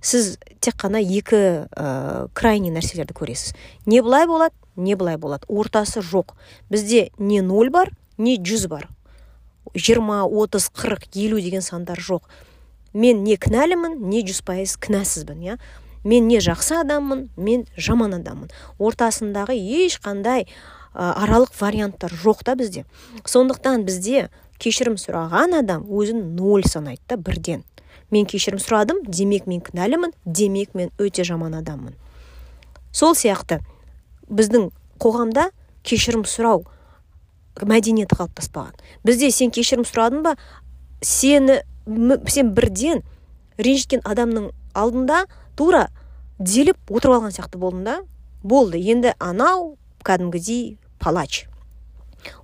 Сіз 0.00 0.36
тек 0.60 0.76
қана 0.80 1.00
екі 1.00 1.66
ә, 1.68 2.28
крайний 2.34 2.72
нәрселерді 2.74 3.16
көресіз. 3.16 3.54
Не 3.86 4.02
былай 4.02 4.26
болады 4.26 4.54
не 4.76 4.94
былай 4.94 5.16
болады. 5.16 5.46
Ортасы 5.48 6.00
жоқ. 6.00 6.36
Бізде 6.70 7.10
не 7.18 7.40
ноль 7.40 7.70
бар 7.70 7.92
не 8.18 8.36
жүз 8.36 8.68
бар. 8.68 8.88
Жиырма 9.76 10.24
отыз 10.24 10.70
қырық 10.72 11.06
елу 11.14 11.40
деген 11.40 11.62
сандар 11.62 12.00
жоқ. 12.00 12.24
Мен 12.96 13.22
не 13.24 13.36
кінәлімін 13.36 13.98
не 14.08 14.22
жүз 14.24 14.40
пайыз 14.46 14.76
кінәсізбін 14.80 15.42
иә. 15.44 15.58
Мен 16.04 16.28
не 16.28 16.40
жақсы 16.40 16.80
адаммын 16.80 17.28
мен 17.36 17.66
жаман 17.76 18.16
адаммын. 18.16 18.50
Ортасындағы 18.78 19.56
ешқандай 19.58 20.46
аралық 20.94 21.52
варианттар 21.60 22.12
жоқ 22.12 22.44
та 22.44 22.54
бізде. 22.56 22.86
Сондықтан 23.24 23.84
бізде 23.84 24.30
кешірім 24.58 24.96
сұраған 24.96 25.58
адам 25.60 25.84
өзін 25.84 26.36
ноль 26.38 26.64
санайды 26.64 27.02
да 27.08 27.16
бірден. 27.16 27.64
Мен 28.10 28.24
кешірім 28.24 28.62
сұрадым 28.62 29.02
демек 29.04 29.46
мен 29.46 29.60
кінәлімін 29.60 30.14
демек 30.24 30.72
мен 30.74 30.92
өте 30.96 31.24
жаман 31.24 31.58
адаммын. 31.58 31.96
Сол 32.92 33.12
сияқты 33.18 33.60
біздің 34.30 34.70
қоғамда 35.02 35.50
кешірім 35.84 36.24
сұрау 36.24 36.64
мәдениеті 37.64 38.18
қалыптаспаған. 38.18 38.76
Бізде 39.06 39.30
сен 39.32 39.52
кешірім 39.54 39.86
сұрадың 39.88 40.22
ба? 40.26 40.36
Сені 41.00 41.62
сен 42.28 42.52
бірден 42.56 43.02
ренжіткен 43.58 44.02
адамның 44.04 44.50
алдында 44.76 45.24
тура 45.56 45.86
деліп 46.38 46.90
отырып 46.90 47.20
алған 47.20 47.34
сияқты 47.36 47.60
болдың 47.60 47.84
да? 47.86 47.98
Болды 48.42 48.80
енді 48.80 49.14
анау 49.18 49.76
кәдімгідей 50.04 50.76
палач. 51.00 51.46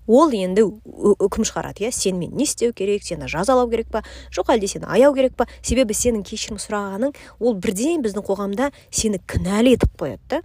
Ол 0.06 0.32
енді 0.34 0.64
үкім 0.64 1.46
шығарады 1.46 1.84
иә? 1.86 1.92
Сенімен 1.94 2.34
не 2.36 2.46
істеу 2.46 2.72
керек 2.72 3.04
сені 3.04 3.28
жазалау 3.30 3.68
керек 3.70 3.90
па? 3.90 4.02
Жоқ 4.34 4.54
әлде 4.54 4.70
сені 4.70 4.88
аяу 4.90 5.14
керек 5.14 5.34
па? 5.36 5.46
Себебі 5.62 5.94
сенің 5.94 6.24
кешірім 6.26 6.60
сұрағаның 6.62 7.14
ол 7.40 7.54
бірден 7.54 8.02
біздің 8.04 8.26
қоғамда 8.26 8.70
сені 8.90 9.20
кінәлі 9.26 9.76
етіп 9.76 9.94
қояды 9.98 10.22
да. 10.30 10.42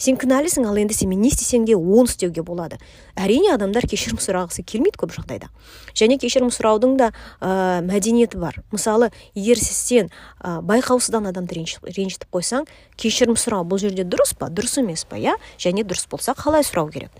Сен 0.00 0.16
кінәлісің 0.20 0.64
ал 0.68 0.78
енді 0.80 0.96
сен 0.96 1.12
не 1.12 1.28
істесең 1.28 1.66
де 1.68 1.76
оны 1.76 2.08
істеуге 2.08 2.42
болады. 2.46 2.78
Әрине 3.20 3.52
адамдар 3.52 3.84
кешірім 3.88 4.20
сұрағысы 4.22 4.64
келмейді 4.64 4.96
көп 5.02 5.12
жағдайда. 5.18 5.50
Және 5.92 6.16
кешірім 6.20 6.48
сұраудың 6.54 6.96
да 6.96 7.10
ә, 7.40 7.82
мәдениеті 7.84 8.40
бар. 8.40 8.62
Мысалы 8.72 9.10
егер 9.34 9.60
сен 9.60 10.08
ә, 10.40 10.60
байқаусыздан 10.64 11.28
адамды 11.28 11.60
ренжітіп 11.60 12.30
қойсаң 12.32 12.64
кешірім 12.96 13.36
сұрау 13.36 13.66
бұл 13.68 13.82
жерде 13.82 14.06
дұрыс 14.08 14.32
па? 14.38 14.48
Дұрыс 14.48 14.80
емес 14.80 15.04
па 15.04 15.20
иә? 15.20 15.36
Және 15.60 15.84
дұрыс 15.84 16.08
болса 16.08 16.32
қалай 16.38 16.64
сұрау 16.64 16.88
керек? 16.88 17.12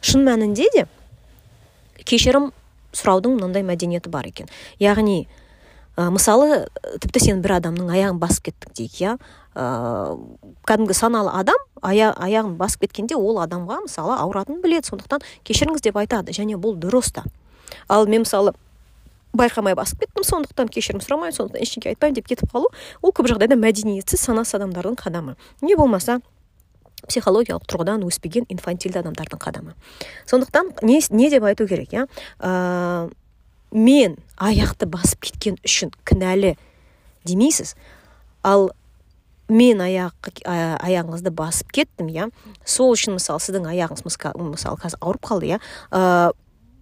Шын 0.00 0.22
мәнінде 0.28 0.70
де 0.76 0.86
кешірім 2.06 2.52
сұраудың 2.94 3.34
мынандай 3.36 3.66
мәдениеті 3.66 4.14
бар 4.14 4.30
екен. 4.30 4.46
Яғни 4.78 5.26
ә, 5.98 6.08
мысалы 6.14 6.68
тіпті 7.02 7.24
сен 7.26 7.42
бір 7.42 7.58
адамның 7.58 7.90
аяғын 7.90 8.22
басып 8.22 8.48
кеттің 8.48 8.78
дейік 8.78 9.02
иә? 9.02 9.18
Кәдімгі 9.58 10.94
саналы 10.94 11.32
адам 11.34 11.58
ая, 11.82 12.12
аяғын 12.14 12.54
басып 12.60 12.86
кеткенде 12.86 13.16
ол 13.18 13.40
адамға 13.42 13.82
мысалы 13.88 14.14
ауыратынын 14.22 14.62
біледі. 14.62 14.92
Сондықтан 14.92 15.24
кешіріңіз 15.48 15.82
деп 15.82 15.98
айтады. 15.98 16.32
Және 16.36 16.58
бұл 16.60 16.78
дұрыс 16.78 17.10
та. 17.14 17.24
Ал 17.88 18.06
мен 18.06 18.22
мысалы 18.22 18.54
байқамай 19.36 19.74
басып 19.76 20.04
кеттім 20.04 20.24
сондықтан 20.24 20.70
кешірім 20.72 21.02
сұрамаймын 21.04 21.36
сондықтан 21.36 21.62
ештеңе 21.62 21.92
айтпаймын 21.92 22.16
деп 22.16 22.28
кетіп 22.30 22.52
қалу 22.52 22.70
ол 23.02 23.12
көп 23.12 23.28
жағдайда 23.28 23.58
мәдениетсіз 23.60 24.22
санасыз 24.24 24.56
адамдардың 24.58 24.96
қадамы. 24.98 25.36
Не 25.60 25.76
болмаса 25.76 26.20
психологиялық 27.06 27.66
тұрғыдан 27.68 28.06
өспеген 28.08 28.48
инфантильді 28.48 29.02
адамдардың 29.02 29.42
қадамы. 29.42 29.74
Сондықтан 30.26 30.72
не, 30.82 31.00
не 31.10 31.30
деп 31.30 31.44
айту 31.44 31.68
керек 31.68 31.92
иә? 31.92 32.08
Ә, 32.40 33.10
мен 33.70 34.16
аяқты 34.36 34.88
басып 34.88 35.28
кеткен 35.28 35.60
үшін 35.62 35.92
кінәлі 36.08 36.56
демейсіз. 37.28 37.76
Ал 38.42 38.72
мен 39.48 39.80
аяқ 39.82 40.30
аяғыңызды 40.44 41.32
басып 41.34 41.72
кеттім 41.72 42.10
иә. 42.12 42.28
Сол 42.64 42.92
үшін 42.96 43.16
мысалы 43.18 43.42
сіздің 43.42 43.68
аяғыңыз 43.72 44.04
мысалы 44.04 44.80
қазір 44.80 45.00
ауырып 45.00 45.24
қалды 45.28 45.52
иә. 45.54 45.60
Ә, 45.90 46.32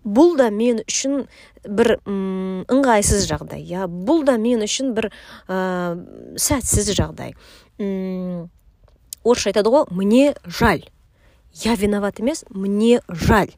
бұл 0.06 0.36
да 0.38 0.50
мен 0.50 0.82
үшін 0.86 1.26
бір 1.66 1.96
ыңғайсыз 2.06 3.26
жағдай 3.30 3.62
иә. 3.62 3.86
Бұл 3.86 4.24
да 4.26 4.36
мен 4.38 4.62
үшін 4.66 4.92
бір 4.96 5.10
ә, 5.48 5.96
сәтсіз 6.38 6.90
жағдай. 6.96 7.34
Орысша 9.26 9.50
айтады 9.50 9.72
ғой 9.74 9.88
мне 9.90 10.34
жаль 10.46 10.86
я 11.64 11.74
виноват 11.74 12.20
емес 12.20 12.44
мне 12.50 13.00
жаль 13.08 13.50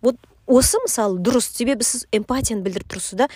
вот 0.00 0.16
осы 0.52 0.80
мысалы 0.84 1.20
дұрыс 1.24 1.48
себебі 1.56 1.86
сіз 1.86 2.06
эмпатияны 2.12 2.64
білдіріп 2.66 2.92
тұрсыз 2.92 3.22
да 3.22 3.28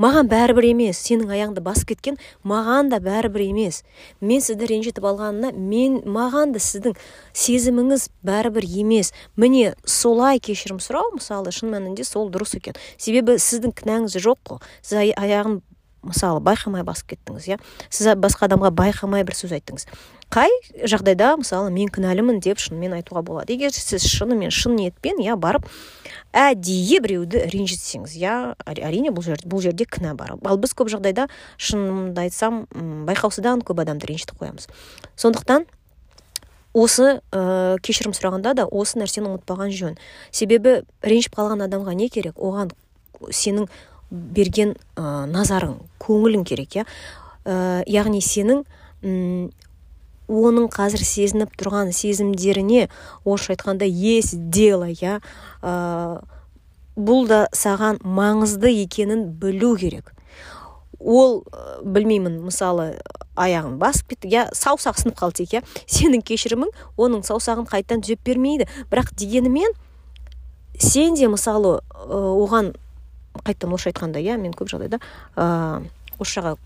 маған 0.00 0.30
бәрібір 0.30 0.70
емес 0.70 1.00
сенің 1.04 1.32
аяғыңды 1.34 1.62
басып 1.64 1.90
кеткен 1.92 2.16
маған 2.46 2.88
да 2.92 3.00
бәрібір 3.04 3.44
емес. 3.50 3.82
Мен 4.24 4.40
сізді 4.40 4.70
ренжітіп 4.70 5.04
алғанына 5.10 5.52
мен 5.52 6.00
маған 6.08 6.54
да 6.54 6.62
сіздің 6.62 6.96
сезіміңіз 7.36 8.08
бәрібір 8.24 8.64
емес. 8.80 9.12
Міне 9.36 9.74
солай 9.84 10.40
кешірім 10.40 10.80
сұрау 10.80 11.12
мысалы 11.18 11.52
шын 11.52 11.74
мәнінде 11.74 12.06
сол 12.08 12.30
дұрыс 12.32 12.56
екен. 12.56 12.78
Себебі 12.96 13.36
сіздің 13.36 13.76
кінәңіз 13.82 14.16
жоқ 14.24 14.40
қой. 14.48 14.64
Сіз 14.80 15.12
аяғын 15.20 15.60
мысалы 16.02 16.40
байқамай 16.44 16.84
басып 16.86 17.12
кеттіңіз 17.14 17.48
иә? 17.50 17.58
Сіз 17.90 18.14
басқа 18.20 18.48
адамға 18.48 18.70
байқамай 18.76 19.24
бір 19.26 19.36
сөз 19.36 19.52
айттыңыз. 19.56 19.86
Қай 20.30 20.52
жағдайда 20.86 21.34
мысалы 21.40 21.72
мен 21.74 21.90
кінәлімін 21.92 22.38
деп 22.40 22.60
шынымен 22.62 22.94
айтуға 23.00 23.24
болады? 23.26 23.52
Егер 23.52 23.74
сіз 23.74 24.06
шынымен 24.06 24.52
шын 24.54 24.76
ниетпен 24.78 25.18
иә 25.20 25.36
барып 25.36 25.66
әдейі 26.32 27.00
біреуді 27.02 27.42
ренжітсеңіз 27.50 28.14
иә 28.20 28.36
әрине 28.64 29.10
бұл 29.10 29.26
жерде 29.26 29.50
бұл 29.50 29.64
жерде 29.64 29.84
кінә 29.84 30.14
бар. 30.14 30.36
Ал 30.44 30.60
біз 30.62 30.72
көп 30.78 30.92
жағдайда 30.92 31.26
шынымды 31.58 32.22
айтсам 32.28 32.62
байқаусыздан 33.08 33.64
көп 33.66 33.82
адамды 33.82 34.12
ренжітіп 34.12 34.38
қоямыз. 34.38 34.70
Сондықтан 35.18 35.66
осы 36.72 37.18
ә, 37.34 37.78
кешірім 37.82 38.14
сұрағанда 38.14 38.54
да 38.54 38.66
осы 38.70 39.00
нәрсені 39.00 39.32
ұмытпаған 39.32 39.74
жөн. 39.74 39.98
Себебі 40.30 40.84
ренжіп 41.02 41.34
қалған 41.34 41.66
адамға 41.66 41.96
не 41.98 42.08
керек? 42.08 42.38
Оған 42.38 42.70
сенің 43.34 43.66
берген 44.10 44.74
ә, 44.96 45.26
назарың 45.30 45.78
көңілің 46.02 46.44
керек 46.48 46.80
иә? 46.80 46.86
Ә, 47.44 47.82
яғни 47.86 48.20
сенің 48.24 48.64
оның 50.30 50.68
қазір 50.70 51.02
сезініп 51.06 51.54
тұрған 51.58 51.92
сезімдеріне 51.94 52.88
орысша 53.24 53.54
айтқанда 53.54 53.86
есть 53.86 54.36
дело 54.50 54.90
иә? 54.90 55.20
Ә, 55.62 56.22
бұл 56.96 57.26
да 57.30 57.46
саған 57.56 58.00
маңызды 58.04 58.70
екенін 58.82 59.30
білу 59.40 59.76
керек. 59.78 60.12
Ол 61.00 61.42
ә, 61.50 61.80
білмеймін 61.84 62.40
мысалы 62.44 62.98
аяғын 63.40 63.78
басып 63.80 64.12
кетті 64.12 64.30
иә? 64.34 64.48
Саусақ 64.54 65.00
сынып 65.00 65.18
қалды 65.18 65.44
дейік 65.44 65.60
иә? 65.60 65.64
Сенің 65.86 66.26
кешірімің 66.26 66.74
оның 67.00 67.24
саусағын 67.26 67.70
қайтадан 67.70 68.04
түзеп 68.04 68.26
бермейді. 68.26 68.68
Бірақ 68.90 69.14
дегенімен 69.16 69.72
сен 70.78 71.14
де 71.14 71.28
мысалы 71.28 71.78
оған 72.10 72.74
қайтадан 73.44 73.74
орысша 73.74 73.90
айтқанда 73.92 74.22
иә 74.22 74.38
мен 74.40 74.54
көп 74.56 74.70
жағдайда 74.72 75.00
орысшаға 76.20 76.56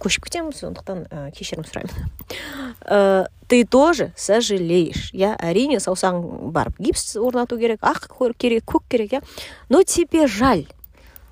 көшіп 0.00 0.28
кетемін 0.28 0.54
сондықтан 0.56 1.04
ә, 1.10 1.28
кешірім 1.36 1.66
сұраймын 1.68 2.08
ә, 2.88 3.26
ты 3.48 3.64
тоже 3.68 4.12
сожалеешь 4.16 5.10
иә 5.12 5.34
әрине 5.36 5.80
саусағың 5.82 6.50
барып 6.54 6.80
гипс 6.80 7.16
орнату 7.16 7.58
керек 7.60 7.84
ақ 7.84 8.08
керек 8.38 8.64
көк 8.64 8.88
керек 8.88 9.12
иә 9.18 9.22
но 9.68 9.82
тебе 9.82 10.26
жаль. 10.26 10.66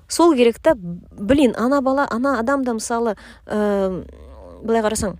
Сол 0.07 0.35
керек 0.35 0.59
та 0.59 0.75
блин 0.75 1.55
ана 1.57 1.81
бала 1.81 2.07
ана 2.09 2.39
адам 2.39 2.63
да 2.63 2.73
мысалы 2.73 3.17
ә, 3.45 4.05
былай 4.61 4.83
қарасаң 4.85 5.17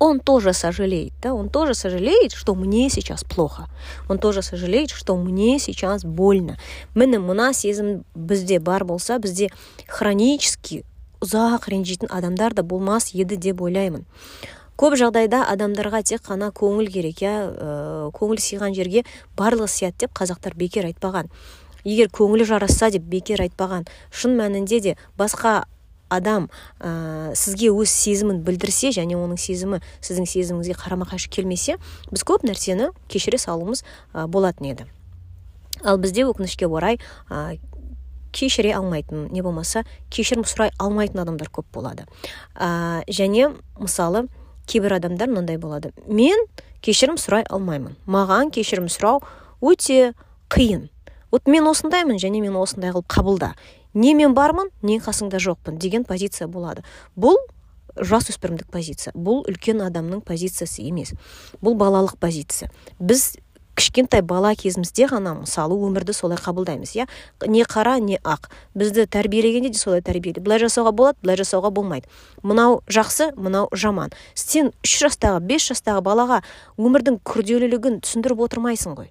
он 0.00 0.18
тоже 0.18 0.54
сожалеет, 0.54 1.12
да, 1.22 1.34
он 1.34 1.50
тоже 1.50 1.74
сожалеет, 1.74 2.32
что 2.32 2.54
мне 2.54 2.88
сейчас 2.88 3.22
плохо. 3.22 3.68
Он 4.08 4.18
тоже 4.18 4.42
сожалеет, 4.42 4.90
что 4.90 5.14
мне 5.14 5.58
сейчас 5.58 6.04
больно. 6.04 6.56
міне 6.94 7.18
мына 7.18 7.52
сезім 7.52 8.04
бізде 8.14 8.58
бар 8.58 8.84
болса 8.84 9.18
бізде 9.18 9.50
хронически 9.86 10.84
ұзақ 11.20 11.68
ренжитін 11.68 12.08
адамдар 12.10 12.54
да 12.54 12.62
болмас 12.62 13.12
еді 13.14 13.36
деп 13.36 13.60
ойлаймын 13.60 14.06
көп 14.80 14.96
жағдайда 14.96 15.44
адамдарға 15.52 16.02
тек 16.02 16.24
қана 16.24 16.48
көңіл 16.56 16.88
керек 16.88 17.20
иә 17.20 17.34
көңіл 18.16 18.40
сыйған 18.40 18.74
жерге 18.74 19.04
барлығы 19.36 19.68
сияды 19.68 20.06
деп 20.06 20.16
қазақтар 20.16 20.56
бекер 20.56 20.88
айтпаған 20.88 21.28
егер 21.84 22.08
көңілі 22.08 22.48
жарасса 22.48 22.90
деп 22.90 23.04
бекер 23.04 23.44
айтпаған 23.44 23.84
шын 24.10 24.38
мәнінде 24.40 24.80
де 24.80 24.96
басқа 25.18 25.64
адам 26.10 26.50
ә, 26.78 27.32
сізге 27.38 27.70
өз 27.72 27.90
сезімін 27.90 28.42
білдірсе 28.44 28.92
және 28.94 29.16
оның 29.16 29.40
сезімі 29.40 29.80
сіздің 30.02 30.28
сезіміңізге 30.28 30.76
қарама 30.76 31.08
қайшы 31.08 31.30
келмесе 31.32 31.78
біз 32.10 32.26
көп 32.26 32.44
нәрсені 32.44 32.90
кешіре 33.08 33.38
салуымыз 33.38 33.84
ә, 34.12 34.26
болатын 34.26 34.72
еді. 34.74 34.86
Ал 35.84 35.96
бізде 35.96 36.26
өкінішке 36.28 36.68
орай 36.68 36.98
кешіре 38.32 38.74
алмайтын 38.76 39.28
не 39.32 39.42
болмаса 39.42 39.84
кешірім 40.12 40.44
сұрай 40.44 40.74
алмайтын 40.78 41.22
адамдар 41.24 41.50
көп 41.50 41.66
болады. 41.72 42.06
Ә, 42.54 43.02
және 43.08 43.54
мысалы 43.78 44.26
кейбір 44.70 44.98
адамдар 45.00 45.30
мынандай 45.30 45.58
болады. 45.58 45.92
Мен 46.06 46.46
кешірім 46.84 47.18
сұрай 47.20 47.46
алмаймын. 47.48 47.96
Маған 48.06 48.52
кешірім 48.54 48.90
сұрау 48.92 49.22
өте 49.60 50.12
қиын 50.52 50.88
вот 51.30 51.46
мен 51.46 51.66
осындаймын 51.66 52.18
және 52.18 52.40
мен 52.40 52.56
осындай 52.56 52.92
қылып 52.94 53.08
қабылда. 53.08 53.54
Не 53.94 54.14
мен 54.14 54.34
бармын 54.34 54.70
не 54.82 54.98
қасыңда 54.98 55.40
жоқпын 55.42 55.78
деген 55.78 56.04
позиция 56.04 56.48
болады. 56.48 56.84
Бұл 57.16 57.38
жасөспірімдік 57.96 58.70
позиция 58.70 59.12
бұл 59.14 59.44
үлкен 59.48 59.82
адамның 59.82 60.22
позициясы 60.26 60.82
емес 60.86 61.14
бұл 61.62 61.76
балалық 61.78 62.16
позиция. 62.20 62.70
Біз 62.98 63.36
кішкентай 63.80 64.22
бала 64.22 64.52
кезімізде 64.58 65.08
ғана 65.10 65.34
мысалы 65.40 65.76
өмірді 65.80 66.14
солай 66.14 66.38
қабылдаймыз 66.40 66.92
иә? 66.98 67.06
Не 67.46 67.64
қара 67.64 67.98
не 68.00 68.18
ақ. 68.22 68.50
Бізді 68.74 69.06
тәрбиелегенде 69.06 69.70
де 69.72 69.78
солай 69.78 70.02
тәрбиеледі 70.04 70.42
былай 70.44 70.60
жасауға 70.62 70.92
болады 70.92 71.18
былай 71.22 71.40
жасауға 71.40 71.70
болмайды. 71.74 72.08
Мынау 72.42 72.82
жақсы 72.86 73.32
мынау 73.36 73.70
жаман. 73.72 74.12
Сен 74.34 74.72
үш 74.84 74.98
жастағы 75.04 75.40
бес 75.40 75.70
жастағы 75.70 76.04
балаға 76.04 76.42
өмірдің 76.78 77.22
күрделілігін 77.24 78.02
түсіндіріп 78.04 78.44
отырмайсың 78.46 78.98
ғой. 78.98 79.10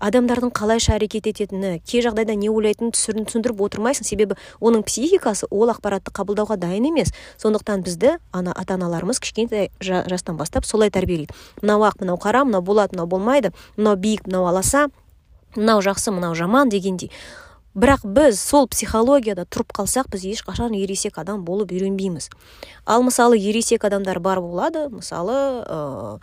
Адамдардың 0.00 0.52
қалайша 0.56 0.96
әрекет 0.96 1.28
ететіні 1.30 1.78
кей 1.84 2.02
жағдайда 2.04 2.34
не 2.34 2.48
ойлайтынын 2.50 2.94
түсіндіріп 2.96 3.60
отырмайсың. 3.66 4.08
Себебі 4.08 4.38
оның 4.60 4.82
психикасы 4.88 5.46
ол 5.50 5.70
ақпаратты 5.72 6.12
қабылдауға 6.16 6.56
дайын 6.60 6.88
емес. 6.90 7.12
Сондықтан 7.40 7.84
бізді 7.84 8.16
ана 8.32 8.54
ата 8.56 8.74
аналарымыз 8.78 9.20
кішкентай 9.20 9.70
жастан 9.80 10.40
бастап 10.40 10.64
солай 10.64 10.90
тәрбиелейді. 10.90 11.36
Мынау 11.62 11.84
ақ 11.84 12.00
мынау 12.00 12.16
қара 12.16 12.44
мынау 12.44 12.62
болады 12.62 12.96
мынау 12.96 13.06
болмайды 13.06 13.52
мынау 13.76 13.96
биік 13.96 14.26
мынау 14.26 14.48
аласа 14.48 14.88
мынау 15.56 15.84
жақсы 15.84 16.10
мынау 16.10 16.34
жаман 16.34 16.68
дегендей. 16.72 17.12
Бірақ 17.70 18.02
біз 18.02 18.40
сол 18.40 18.66
психологияда 18.66 19.44
тұрып 19.46 19.70
қалсақ 19.76 20.08
біз 20.10 20.24
ешқашан 20.26 20.74
ересек 20.74 21.18
адам 21.22 21.44
болып 21.44 21.70
үйренбейміз. 21.70 22.26
Ал 22.84 23.04
мысалы 23.06 23.38
ересек 23.38 23.84
адамдар 23.84 24.18
бар 24.18 24.40
болады 24.40 24.88
мысалы 24.90 26.18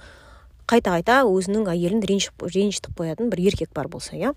қайта 0.67 0.93
қайта 0.97 1.21
өзінің 1.27 1.69
әйелін 1.71 2.03
ренжітіп 2.03 2.97
қоятын 2.97 3.31
бір 3.31 3.43
еркек 3.47 3.71
бар 3.73 3.87
болса 3.87 4.15
иә. 4.17 4.33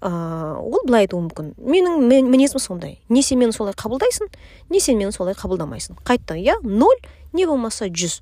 Ол 0.00 0.82
былай 0.86 1.06
айтуы 1.06 1.22
мүмкін. 1.24 1.54
Менің 1.58 2.06
мінезім 2.30 2.60
сондай. 2.62 2.98
Не 3.08 3.22
сен 3.22 3.38
мені 3.38 3.52
солай 3.52 3.74
қабылдайсың 3.74 4.28
не 4.70 4.80
сен 4.80 4.98
мені 4.98 5.12
солай 5.12 5.34
қабылдамайсың. 5.34 5.98
Қайтты 6.04 6.38
иә 6.42 6.58
ноль 6.62 6.98
не 7.32 7.46
болмаса 7.46 7.88
жүз. 7.88 8.20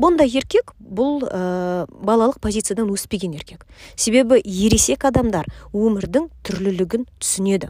Бұндай 0.00 0.30
еркек 0.32 0.72
бұл 0.80 1.20
ә, 1.28 1.84
балалық 1.90 2.38
позициядан 2.40 2.88
өспеген 2.88 3.34
еркек. 3.36 3.66
Себебі 3.96 4.38
ересек 4.40 5.04
адамдар 5.04 5.50
өмірдің 5.76 6.30
түрлілігін 6.46 7.04
түсінеді. 7.20 7.68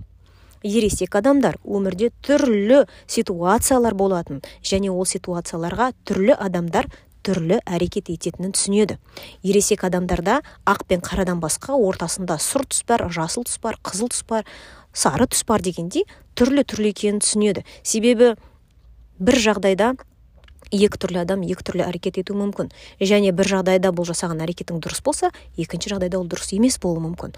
Ересек 0.63 1.17
адамдар 1.17 1.57
өмірде 1.65 2.13
түрлі 2.23 2.85
ситуациялар 3.11 3.97
болатын 3.99 4.43
және 4.63 4.93
ол 4.93 5.09
ситуацияларға 5.09 5.91
түрлі 6.07 6.37
адамдар 6.37 6.87
түрлі 7.27 7.61
әрекет 7.67 8.11
ететінін 8.13 8.55
түсінеді. 8.57 8.99
Ересек 9.43 9.85
адамдарда 9.89 10.41
ақ 10.69 10.85
пен 10.89 11.03
қарадан 11.05 11.41
басқа 11.43 11.77
ортасында 11.77 12.39
сұр 12.41 12.67
түс 12.69 12.85
бар 12.89 13.07
жасыл 13.13 13.47
түс 13.49 13.61
бар 13.63 13.79
қызыл 13.85 14.11
түс 14.13 14.25
бар 14.29 14.47
сары 14.93 15.27
түс 15.31 15.45
бар 15.49 15.63
дегендей 15.63 16.07
түрлі 16.35 16.65
түрлі 16.65 16.95
екенін 16.95 17.21
түсінеді. 17.25 17.65
Себебі 17.83 18.35
бір 19.21 19.41
жағдайда 19.45 19.95
екі 20.71 21.01
түрлі 21.03 21.23
адам 21.25 21.43
екі 21.45 21.67
түрлі 21.67 21.87
әрекет 21.89 22.21
етуі 22.23 22.39
мүмкін. 22.41 22.71
Және 23.01 23.35
бір 23.37 23.53
жағдайда 23.57 23.93
бұл 23.93 24.09
жасаған 24.09 24.45
әрекетің 24.47 24.81
дұрыс 24.81 25.03
болса 25.05 25.33
екінші 25.59 25.95
жағдайда 25.95 26.21
ол 26.21 26.29
дұрыс 26.31 26.55
емес 26.57 26.79
болуы 26.83 27.03
мүмкін. 27.11 27.35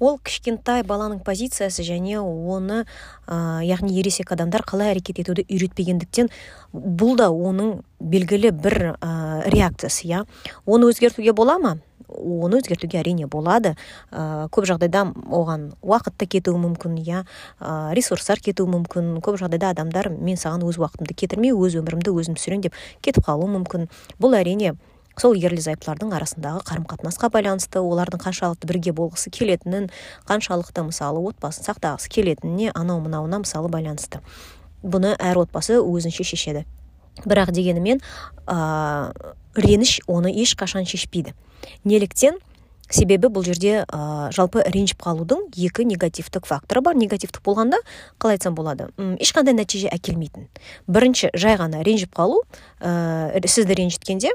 Ол 0.00 0.18
кішкентай 0.18 0.82
баланың 0.86 1.20
позициясы 1.24 1.84
және 1.86 2.18
оны 2.20 2.84
ә, 3.26 3.62
яғни 3.64 3.94
ересек 3.98 4.32
адамдар 4.32 4.64
қалай 4.66 4.94
әрекет 4.94 5.20
етуді 5.22 5.46
үйретпегендіктен 5.48 6.30
бұл 6.72 7.16
да 7.18 7.30
оның 7.30 7.80
белгілі 8.00 8.52
бір 8.52 8.78
ә, 8.98 9.48
реакциясы 9.50 10.08
иә. 10.08 10.24
Оны 10.66 10.90
өзгертуге 10.90 11.32
бола 11.32 11.58
ма? 11.58 11.76
Оны 12.08 12.60
өзгертуге 12.60 13.00
әрине 13.00 13.26
болады. 13.30 13.74
Ә, 14.10 14.48
көп 14.52 14.66
жағдайда 14.68 15.06
оған 15.30 15.70
уақыт 15.82 16.18
та 16.18 16.26
кетуі 16.26 16.58
мүмкін 16.60 16.98
иә. 17.00 17.24
Ә, 17.60 17.94
ресурстар 17.96 18.42
кетуі 18.44 18.68
мүмкін. 18.74 19.20
Көп 19.24 19.38
жағдайда 19.40 19.72
адамдар 19.74 20.10
мен 20.10 20.36
саған 20.36 20.66
өз 20.68 20.78
уақытымды 20.82 21.16
кетірмей 21.16 21.54
өз 21.54 21.78
өмірімді 21.80 22.12
өзім 22.12 22.36
сүрейін 22.36 22.66
деп 22.68 22.82
кетіп 23.00 23.24
қалуы 23.30 23.48
мүмкін. 23.56 23.88
Бұл 24.20 24.36
әрине 24.38 24.74
сол 25.20 25.34
ерлі 25.38 25.62
зайыптылардың 25.62 26.14
арасындағы 26.16 26.62
қарым 26.66 26.86
қатынасқа 26.90 27.30
байланысты 27.34 27.80
олардың 27.82 28.22
қаншалықты 28.24 28.68
бірге 28.70 28.94
болғысы 28.96 29.30
келетінін 29.34 29.90
қаншалықты 30.28 30.86
мысалы 30.88 31.22
отбасын 31.30 31.68
сақтағысы 31.68 32.10
келетініне 32.10 32.72
анау 32.74 33.00
мынауына 33.04 33.42
мысалы 33.44 33.70
байланысты. 33.70 34.22
Бұны 34.82 35.14
әр 35.18 35.44
отбасы 35.44 35.78
өзінше 35.78 36.26
шешеді. 36.26 36.64
Бірақ 37.24 37.52
дегенімен 37.54 38.02
ә, 38.46 39.12
реніш 39.54 40.00
оны 40.10 40.34
ешқашан 40.34 40.84
шешпейді. 40.84 41.32
Неліктен 41.84 42.40
себебі 42.90 43.30
бұл 43.32 43.46
жерде 43.46 43.84
ә, 43.86 44.32
жалпы 44.34 44.64
ренжіп 44.66 45.00
қалудың 45.06 45.46
екі 45.54 45.86
негативтік 45.88 46.48
факторы 46.50 46.82
бар. 46.84 46.98
Негативтік 46.98 47.40
болғанда 47.46 47.78
қалай 48.18 48.36
айтсам 48.36 48.58
болады 48.58 48.90
ешқандай 49.22 49.54
нәтиже 49.54 49.88
әкелмейтін. 49.94 50.50
Бірінші 50.90 51.30
жай 51.38 51.56
ғана 51.60 51.84
ренжіп 51.86 52.12
қалу 52.18 52.42
ә, 52.80 53.38
сізді 53.46 53.78
ренжіткенде 53.78 54.34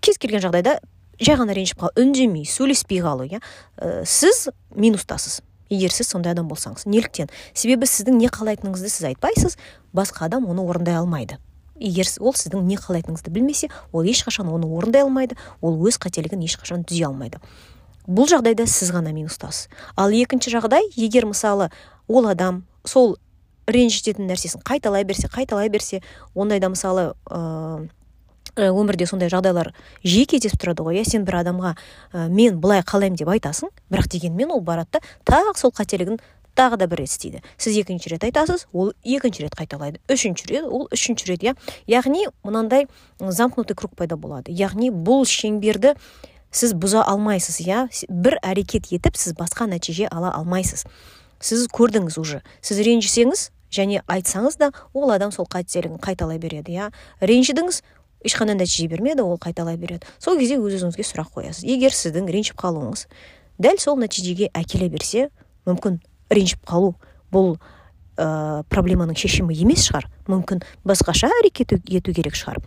кез 0.00 0.18
келген 0.18 0.42
жағдайда 0.44 0.78
жай 1.20 1.38
ғана 1.38 1.54
ренжіп 1.56 1.80
қалу 1.80 2.02
үндемей 2.02 2.46
сөйлеспей 2.48 3.02
қалу 3.04 3.26
иә? 3.26 3.40
Ә, 3.78 4.04
сіз 4.04 4.48
минустасыз. 4.74 5.40
Егер 5.70 5.90
сіз 5.90 6.12
сондай 6.12 6.36
адам 6.36 6.48
болсаңыз 6.48 6.86
неліктен? 6.86 7.30
Себебі 7.54 7.88
сіздің 7.90 8.20
не 8.20 8.30
қалайтыныңызды 8.30 8.90
сіз 8.92 9.08
айтпайсыз 9.10 9.56
басқа 9.96 10.28
адам 10.28 10.46
оны 10.46 10.62
орындай 10.62 10.94
алмайды. 10.94 11.40
Егер 11.80 12.06
ол 12.20 12.36
сіздің 12.36 12.62
не 12.68 12.78
қалайтыныңызды 12.78 13.32
білмесе 13.34 13.70
ол 13.92 14.06
ешқашан 14.06 14.48
оны 14.52 14.68
орындай 14.70 15.02
алмайды 15.02 15.36
ол 15.60 15.80
өз 15.88 15.98
қателігін 15.98 16.44
ешқашан 16.46 16.86
түзей 16.86 17.08
алмайды. 17.08 17.40
Бұл 18.06 18.30
жағдайда 18.30 18.68
сіз 18.70 18.92
ғана 18.94 19.10
минустасыз. 19.10 19.66
Ал 19.96 20.14
екінші 20.14 20.54
жағдай 20.54 20.86
егер 20.94 21.26
мысалы 21.26 21.72
ол 22.06 22.28
адам 22.30 22.62
сол 22.86 23.16
ренжітетін 23.66 24.30
нәрсесін 24.30 24.62
қайталай 24.62 25.02
берсе 25.04 25.26
қайталай 25.26 25.68
берсе 25.68 26.02
ондайда 26.34 26.70
мысалы 26.70 27.14
Э, 27.28 27.86
өмірде 28.56 29.06
сондай 29.06 29.30
жағдайлар 29.32 29.72
жиі 30.04 30.26
кездесіп 30.32 30.62
тұрады 30.62 30.86
ғой 30.86 31.00
иә? 31.00 31.04
Сен 31.04 31.24
бір 31.28 31.42
адамға 31.42 31.74
ә, 31.76 32.28
мен 32.28 32.58
былай 32.60 32.82
қалаймын 32.82 33.18
деп 33.20 33.28
айтасың 33.28 33.70
бірақ 33.92 34.08
дегенмен 34.12 34.50
ол 34.50 34.60
барады 34.64 34.98
да 34.98 35.04
тағы 35.28 35.56
сол 35.60 35.74
қателігін 35.76 36.18
тағы 36.56 36.78
да 36.80 36.86
бір 36.88 37.04
рет 37.04 37.10
істейді. 37.10 37.42
Сіз 37.58 37.76
екінші 37.76 38.14
рет 38.14 38.24
айтасыз 38.24 38.66
ол 38.72 38.94
екінші 39.04 39.44
рет 39.44 39.54
қайталайды. 39.54 40.00
Үшінші 40.08 40.48
рет 40.48 40.64
ол 40.64 40.88
үшінші 40.88 41.28
рет 41.28 41.44
иә? 41.44 41.56
Яғни 41.86 42.26
мынандай 42.42 42.88
замкнутый 43.20 43.76
круг 43.76 43.94
пайда 43.94 44.16
болады. 44.16 44.52
Яғни 44.52 44.88
бұл 44.90 45.26
шеңберді 45.28 45.94
сіз 46.50 46.72
бұза 46.72 47.04
алмайсыз 47.04 47.60
иә? 47.60 47.86
Бір 48.08 48.38
әрекет 48.40 48.88
етіп 48.90 49.20
сіз 49.20 49.36
басқа 49.36 49.68
нәтиже 49.68 50.08
ала 50.08 50.32
алмайсыз. 50.32 50.86
Сіз 51.40 51.68
көрдіңіз 51.68 52.16
уже. 52.18 52.40
Сіз 52.64 52.80
ренжісеңіз 52.80 53.50
және 53.76 54.00
айтсаңыз 54.08 54.56
да 54.56 54.70
ол 54.94 55.10
адам 55.12 55.32
сол 55.34 55.44
қателігін 55.44 56.00
қайталай 56.00 56.38
береді 56.40 56.72
иә? 56.72 56.90
Ренжідіңіз 57.20 57.82
ешқандай 58.24 58.56
нәтиже 58.56 58.88
бермеді 58.88 59.22
ол 59.22 59.38
қайталай 59.38 59.76
береді. 59.76 60.06
Сол 60.18 60.38
кезде 60.38 60.56
өз 60.56 60.78
өзіңізге 60.80 61.04
сұрақ 61.04 61.32
қоясыз. 61.36 61.64
Егер 61.66 61.92
сіздің 61.94 62.30
ренжіп 62.32 62.58
қалуыңыз 62.60 63.06
дәл 63.58 63.78
сол 63.80 63.98
нәтижеге 64.00 64.50
әкеле 64.54 64.88
берсе 64.92 65.28
мүмкін 65.66 66.00
ренжіп 66.30 66.64
қалу 66.68 66.94
бұл 67.32 67.56
ә, 68.16 68.62
проблеманың 68.72 69.16
шешімі 69.18 69.56
емес 69.56 69.86
шығар. 69.88 70.08
Мүмкін 70.30 70.62
басқаша 70.86 71.30
әрекет 71.40 71.76
ету 71.76 72.14
керек 72.14 72.36
шығар. 72.36 72.60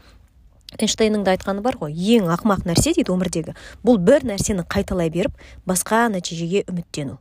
Эйнштейннің 0.78 1.24
де 1.26 1.34
айтқаны 1.34 1.64
бар 1.66 1.80
ғой 1.82 1.96
ең 1.96 2.30
ақымақ 2.30 2.68
нәрсе 2.70 2.94
дейді 2.94 3.14
өмірдегі 3.16 3.56
бұл 3.86 3.98
бір 3.98 4.28
нәрсені 4.30 4.68
қайталай 4.70 5.10
беріп 5.10 5.34
басқа 5.66 6.06
нәтижеге 6.14 6.66
үміттену. 6.70 7.18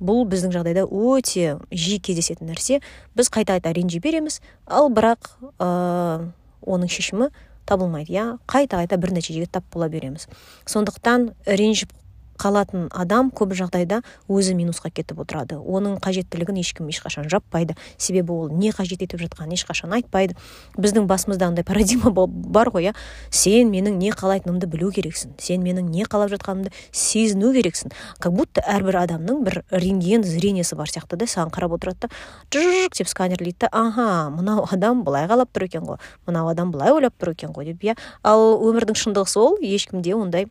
Бұл 0.00 0.24
біздің 0.24 0.54
жағдайда 0.54 0.86
өте 0.88 1.58
жиі 1.68 2.00
кездесетін 2.00 2.48
нәрсе. 2.48 2.80
Біз 3.12 3.28
қайта 3.28 3.58
қайта 3.58 3.74
ренжи 3.76 4.00
береміз 4.00 4.40
ал 4.64 4.88
бірақ 4.88 5.28
ә, 5.60 6.30
оның 6.64 6.88
шешімі 6.88 7.28
табылмайды 7.70 8.14
иә? 8.16 8.26
Қайта 8.50 8.82
қайта 8.82 8.98
бір 9.00 9.14
нәтижеге 9.16 9.46
тап 9.46 9.64
бола 9.72 9.88
береміз. 9.92 10.26
Сондықтан 10.68 11.30
ренжіп 11.46 11.94
қалатын 12.40 12.88
адам 12.96 13.30
көп 13.30 13.52
жағдайда 13.58 14.00
өзі 14.28 14.54
минусқа 14.56 14.90
кетіп 14.90 15.20
отырады. 15.24 15.58
Оның 15.60 15.98
қажеттілігін 16.00 16.60
ешкім 16.62 16.88
ешқашан 16.88 17.28
жаппайды. 17.28 17.76
Себебі 17.98 18.32
ол 18.32 18.48
не 18.48 18.72
қажет 18.72 19.04
етіп 19.04 19.20
жатқанын 19.20 19.58
ешқашан 19.58 19.92
айтпайды. 19.98 20.36
Біздің 20.80 21.06
басымызда 21.10 21.50
андай 21.50 21.64
парадигма 21.64 22.12
бар 22.14 22.72
ғой 22.72 22.90
иә 22.90 22.94
сен 23.30 23.70
менің 23.70 23.98
не 24.00 24.10
қалайтынымды 24.10 24.70
білу 24.70 24.90
керексің. 24.94 25.36
Сен 25.38 25.62
менің 25.62 25.90
не 25.92 26.08
қалап 26.08 26.32
жатқанымды 26.32 26.72
сезіну 26.92 27.52
керексің. 27.52 27.92
Как 28.18 28.32
будто 28.32 28.64
әрбір 28.64 29.02
адамның 29.04 29.44
бір 29.44 29.62
рентген 29.70 30.24
зрениесі 30.24 30.78
бар 30.80 30.88
сияқты 30.88 31.20
да 31.20 31.28
саған 31.28 31.52
қарап 31.52 31.76
отырады 31.76 32.08
да. 32.08 32.14
Жыжық 32.50 32.96
деп 32.98 33.08
сканерлейді 33.08 33.66
да 33.66 33.68
ага 33.72 34.30
мынау 34.30 34.66
адам 34.70 35.04
былай 35.04 35.26
қалап 35.30 35.52
тұр 35.54 35.66
екен 35.66 35.84
ғой 35.86 36.00
мынау 36.26 36.50
адам 36.52 36.72
былай 36.74 36.92
ойлап 36.94 37.14
тұр 37.20 37.34
екен 37.34 37.54
ғой 37.56 37.70
деп 37.70 37.84
иә 37.84 37.96
ал 38.22 38.56
өмірдің 38.58 38.98
шындығы 38.98 39.30
сол 39.30 39.58
ешкімде 39.60 40.14
ондай 40.16 40.48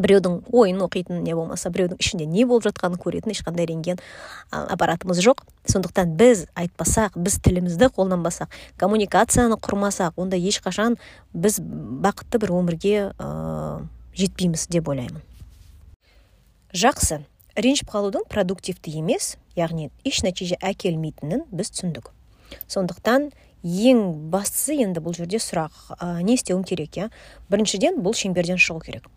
біреудің 0.00 0.40
ойын 0.52 0.80
оқитын 0.84 1.22
не 1.24 1.34
болмаса 1.36 1.70
біреудің 1.70 2.00
ішінде 2.00 2.26
не 2.26 2.46
болып 2.48 2.66
жатқанын 2.68 3.00
көретін 3.00 3.34
ешқандай 3.34 3.68
рентген 3.68 4.00
аппаратымыз 4.50 5.20
жоқ. 5.24 5.44
Сондықтан 5.68 6.14
біз 6.18 6.46
айтпасақ 6.58 7.18
біз 7.20 7.38
тілімізді 7.44 7.90
қолданбасақ 7.96 8.52
коммуникацияны 8.80 9.58
құрмасақ 9.60 10.16
онда 10.20 10.40
ешқашан 10.40 10.96
біз 11.32 11.60
бақытты 11.60 12.40
бір 12.40 12.54
өмірге 12.60 12.94
ә, 13.12 13.84
жетпейміз 14.16 14.66
деп 14.72 14.88
ойлаймын. 14.88 15.20
Жақсы. 16.72 17.24
Ренжіп 17.58 17.90
қалудың 17.90 18.24
продуктивті 18.30 18.92
емес 19.00 19.34
яғни 19.58 19.90
еш 20.06 20.22
нәтиже 20.22 20.56
әкелмейтінін 20.62 21.48
біз 21.50 21.72
түсіндік. 21.74 22.12
Сондықтан 22.70 23.32
ең 23.62 24.30
бастысы 24.32 24.78
енді 24.80 25.02
бұл 25.04 25.16
жерде 25.18 25.40
сұрақ 25.42 25.74
ә, 25.98 26.22
не 26.22 26.38
істеуім 26.38 26.62
керек 26.64 26.96
иә? 26.96 27.08
Біріншіден 27.50 27.98
бұл 28.00 28.14
шеңберден 28.16 28.60
шығу 28.62 28.80
керек. 28.86 29.10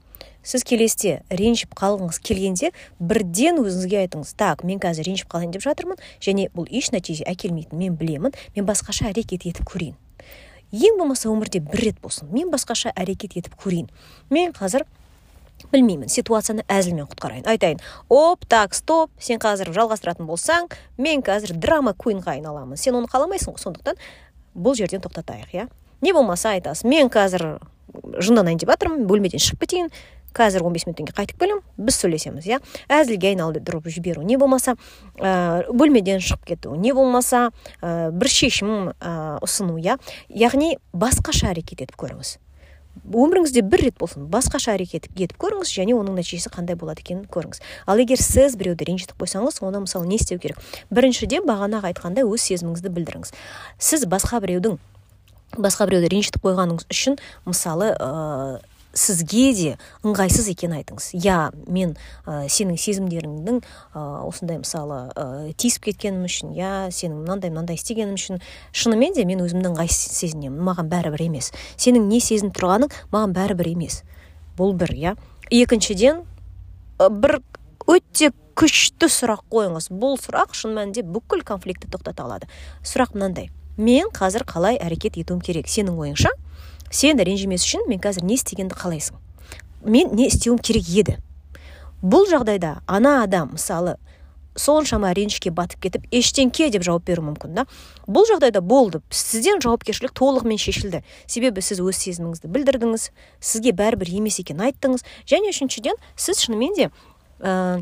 Сіз 0.43 0.63
келесте 0.67 1.21
ренжіп 1.29 1.75
қалғыңыз 1.77 2.19
келгенде 2.23 2.71
бірден 2.99 3.61
өзіңізге 3.63 4.03
айтыңыз 4.05 4.33
так 4.39 4.63
мен 4.67 4.81
қазір 4.83 5.09
ренжіп 5.09 5.29
қалайын 5.33 5.53
деп 5.55 5.65
жатырмын 5.65 6.01
және 6.23 6.49
бұл 6.55 6.67
еш 6.69 6.91
нәтиже 6.95 7.27
әкелмейтінін 7.29 7.79
мен 7.79 7.99
білемін 7.99 8.35
мен 8.55 8.67
басқаша 8.67 9.11
әрекет 9.11 9.47
етіп 9.49 9.67
көрейін 9.69 9.95
ең 10.73 10.97
болмаса 10.97 11.29
өмірде 11.29 11.61
бір 11.61 11.87
рет 11.89 12.01
болсын 12.01 12.31
мен 12.33 12.51
басқаша 12.51 12.91
әрекет 12.97 13.37
етіп 13.37 13.55
көрейін 13.61 13.89
мен 14.33 14.53
қазір 14.55 14.87
білмеймін 15.71 16.09
ситуацияны 16.11 16.65
әзілмен 16.71 17.07
құтқарайын 17.11 17.47
айтайын 17.47 17.81
оп 18.11 18.45
так 18.49 18.75
стоп 18.75 19.11
сен 19.21 19.39
қазір 19.41 19.71
жалғастыратын 19.75 20.27
болсаң 20.27 20.67
мен 20.97 21.23
қазір 21.23 21.55
драма 21.55 21.93
куинға 21.93 22.35
айналамын 22.35 22.79
сен 22.79 22.97
оны 22.99 23.07
қаламайсың 23.11 23.55
ғой 23.55 23.63
сондықтан 23.63 24.01
бұл 24.57 24.75
жерден 24.77 25.03
тоқтатайық 25.05 25.53
иә 25.53 25.67
не 26.01 26.13
болмаса 26.13 26.55
айтасың 26.57 26.89
мен 26.89 27.13
қазір 27.13 27.45
жынданайын 27.93 28.59
деп 28.59 28.73
жатырмын 28.73 29.07
бөлмеден 29.07 29.41
шығып 29.41 29.63
кетейін 29.65 29.91
қазір 30.33 30.65
15 30.65 30.87
минуттан 30.87 31.07
кейін 31.07 31.17
қайтып 31.17 31.39
келемін 31.39 31.63
біз 31.77 31.97
сөйлесеміз 32.01 32.47
иә. 32.49 32.59
Әзілге 32.89 33.33
айналдырып 33.33 33.87
жіберу 33.87 34.23
не 34.25 34.37
болмаса 34.37 34.75
ә, 35.17 35.65
бөлмеден 35.71 36.23
шығып 36.23 36.45
кету 36.53 36.75
не 36.75 36.93
болмаса 36.93 37.51
ә, 37.81 38.11
бір 38.11 38.29
шешім 38.29 38.93
ә, 38.99 39.39
ұсыну 39.43 39.77
иә. 39.81 39.99
Яғни 40.29 40.77
басқаша 40.93 41.53
әрекет 41.53 41.85
етіп 41.85 41.99
көріңіз. 41.99 42.37
Өміріңізде 43.09 43.63
бір 43.65 43.87
рет 43.87 43.97
болсын 43.97 44.27
басқаша 44.29 44.75
әрекет 44.77 45.07
етіп 45.17 45.39
көріңіз 45.41 45.71
және 45.73 45.95
оның 45.97 46.19
нәтижесі 46.19 46.51
қандай 46.53 46.77
болады 46.77 47.01
екенін 47.01 47.25
көріңіз. 47.25 47.59
Ал 47.89 47.99
егер 47.99 48.21
сіз 48.21 48.53
біреуді 48.55 48.85
ренжітіп 48.85 49.17
қойсаңыз 49.17 49.57
онда 49.65 49.81
мысалы 49.81 50.07
не 50.07 50.19
істеу 50.21 50.37
керек? 50.39 50.61
Біріншіден 50.93 51.47
бағанағы 51.49 51.89
айтқандай 51.89 52.23
өз 52.23 52.45
сезіміңізді 52.45 52.93
білдіріңіз. 52.93 53.33
Сіз 53.81 54.05
басқа 54.05 54.43
біреудің 54.45 54.77
басқа 55.57 55.89
біреуді 55.89 56.13
ренжітіп 56.13 56.45
қойғаныңыз 56.45 56.87
үшін 56.93 57.17
мысалы 57.49 57.91
сізге 58.93 59.45
де 59.57 59.71
ыңғайсыз 60.05 60.49
екенін 60.53 60.77
айтыңыз. 60.79 61.09
Иә 61.17 61.37
мен 61.67 61.95
ә, 62.25 62.45
сенің 62.47 62.77
сезімдеріңнің 62.77 63.61
ә, 63.61 64.03
осындай 64.27 64.59
мысалы 64.61 64.99
ә, 65.13 65.53
тиісіп 65.57 65.89
кеткенім 65.89 66.27
үшін 66.27 66.53
иә 66.57 66.91
сенің 66.93 67.23
мынандай 67.23 67.53
мынандай 67.53 67.79
істегенім 67.79 68.15
үшін 68.19 68.43
шынымен 68.71 69.17
де 69.17 69.25
мен 69.25 69.41
өзімді 69.43 69.73
ыңғайсыз 69.73 70.13
сезінемін. 70.19 70.61
Маған 70.61 70.91
бәрібір 70.93 71.25
емес. 71.25 71.51
Сенің 71.77 72.07
не 72.11 72.21
сезініп 72.21 72.53
тұрғаның 72.59 72.93
маған 73.13 73.33
бәрібір 73.37 73.73
емес. 73.73 74.03
Бұл 74.57 74.75
бір 74.77 74.93
иә 74.93 75.15
екіншіден 75.49 76.23
бір 77.01 77.39
өте 77.89 78.31
күшті 78.53 79.09
сұрақ 79.09 79.43
қойыңыз. 79.51 79.89
Бұл 79.89 80.19
сұрақ 80.21 80.53
шын 80.57 80.77
мәнінде 80.77 81.03
бүкіл 81.05 81.41
конфликтті 81.45 81.89
тоқтата 81.89 82.25
алады. 82.25 82.49
Сұрақ 82.85 83.17
мынандай. 83.17 83.49
Мен 83.77 84.11
қазір 84.13 84.45
қалай 84.45 84.77
әрекет 84.77 85.17
етуім 85.17 85.41
керек? 85.41 85.65
Сенің 85.65 85.97
ойыңша? 85.97 86.29
Сен 86.93 87.17
ренжімес 87.17 87.65
үшін 87.65 87.87
мен 87.89 88.01
қазір 88.03 88.27
не 88.29 88.37
істегенді 88.37 88.77
қалайсың? 88.77 89.17
Мен 89.83 90.13
не 90.15 90.29
істеуім 90.29 90.61
керек 90.61 90.87
еді. 90.87 91.17
Бұл 92.03 92.27
жағдайда 92.29 92.81
ана 92.87 93.21
адам 93.23 93.55
мысалы 93.57 93.97
соншама 94.55 95.13
ренішке 95.13 95.51
батып 95.51 95.81
кетіп 95.87 96.05
ештеңке 96.13 96.69
деп 96.73 96.83
жауап 96.85 97.05
беруі 97.07 97.31
мүмкін 97.31 97.55
да. 97.57 97.65
Бұл 98.05 98.27
жағдайда 98.29 98.61
болды. 98.61 99.01
Сізден 99.09 99.61
жауапкершілік 99.63 100.13
толығымен 100.13 100.61
шешілді. 100.61 101.01
Себебі 101.25 101.63
сіз 101.65 101.81
өз 101.81 101.97
сезіміңізді 102.03 102.51
білдірдіңіз 102.53 103.09
сізге 103.41 103.73
бәрібір 103.73 104.13
емес 104.19 104.39
екенін 104.43 104.67
айттыңыз. 104.69 105.05
Және 105.25 105.53
үшіншіден 105.53 105.97
сіз 106.15 106.43
шынымен 106.45 106.77
де 106.77 106.89
ә, 107.39 107.81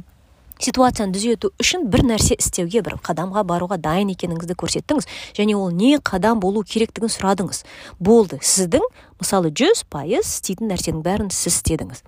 ситуацияны 0.61 1.15
түзету 1.15 1.51
үшін 1.61 1.87
бір 1.91 2.03
нәрсе 2.11 2.37
істеуге 2.37 2.83
бір 2.85 2.97
қадамға 3.01 3.43
баруға 3.49 3.77
дайын 3.81 4.11
екеніңізді 4.13 4.55
көрсеттіңіз. 4.61 5.07
Және 5.37 5.55
ол 5.57 5.71
не 5.73 5.97
қадам 5.97 6.41
болу 6.41 6.63
керектігін 6.63 7.11
сұрадыңыз. 7.11 7.63
Болды 7.99 8.39
сіздің 8.41 8.85
мысалы 9.21 9.51
жүз 9.51 9.85
пайыз 9.89 10.35
істейтін 10.37 10.71
нәрсенің 10.71 11.01
бәрін 11.05 11.31
сіз 11.33 11.57
істедіңіз. 11.57 12.03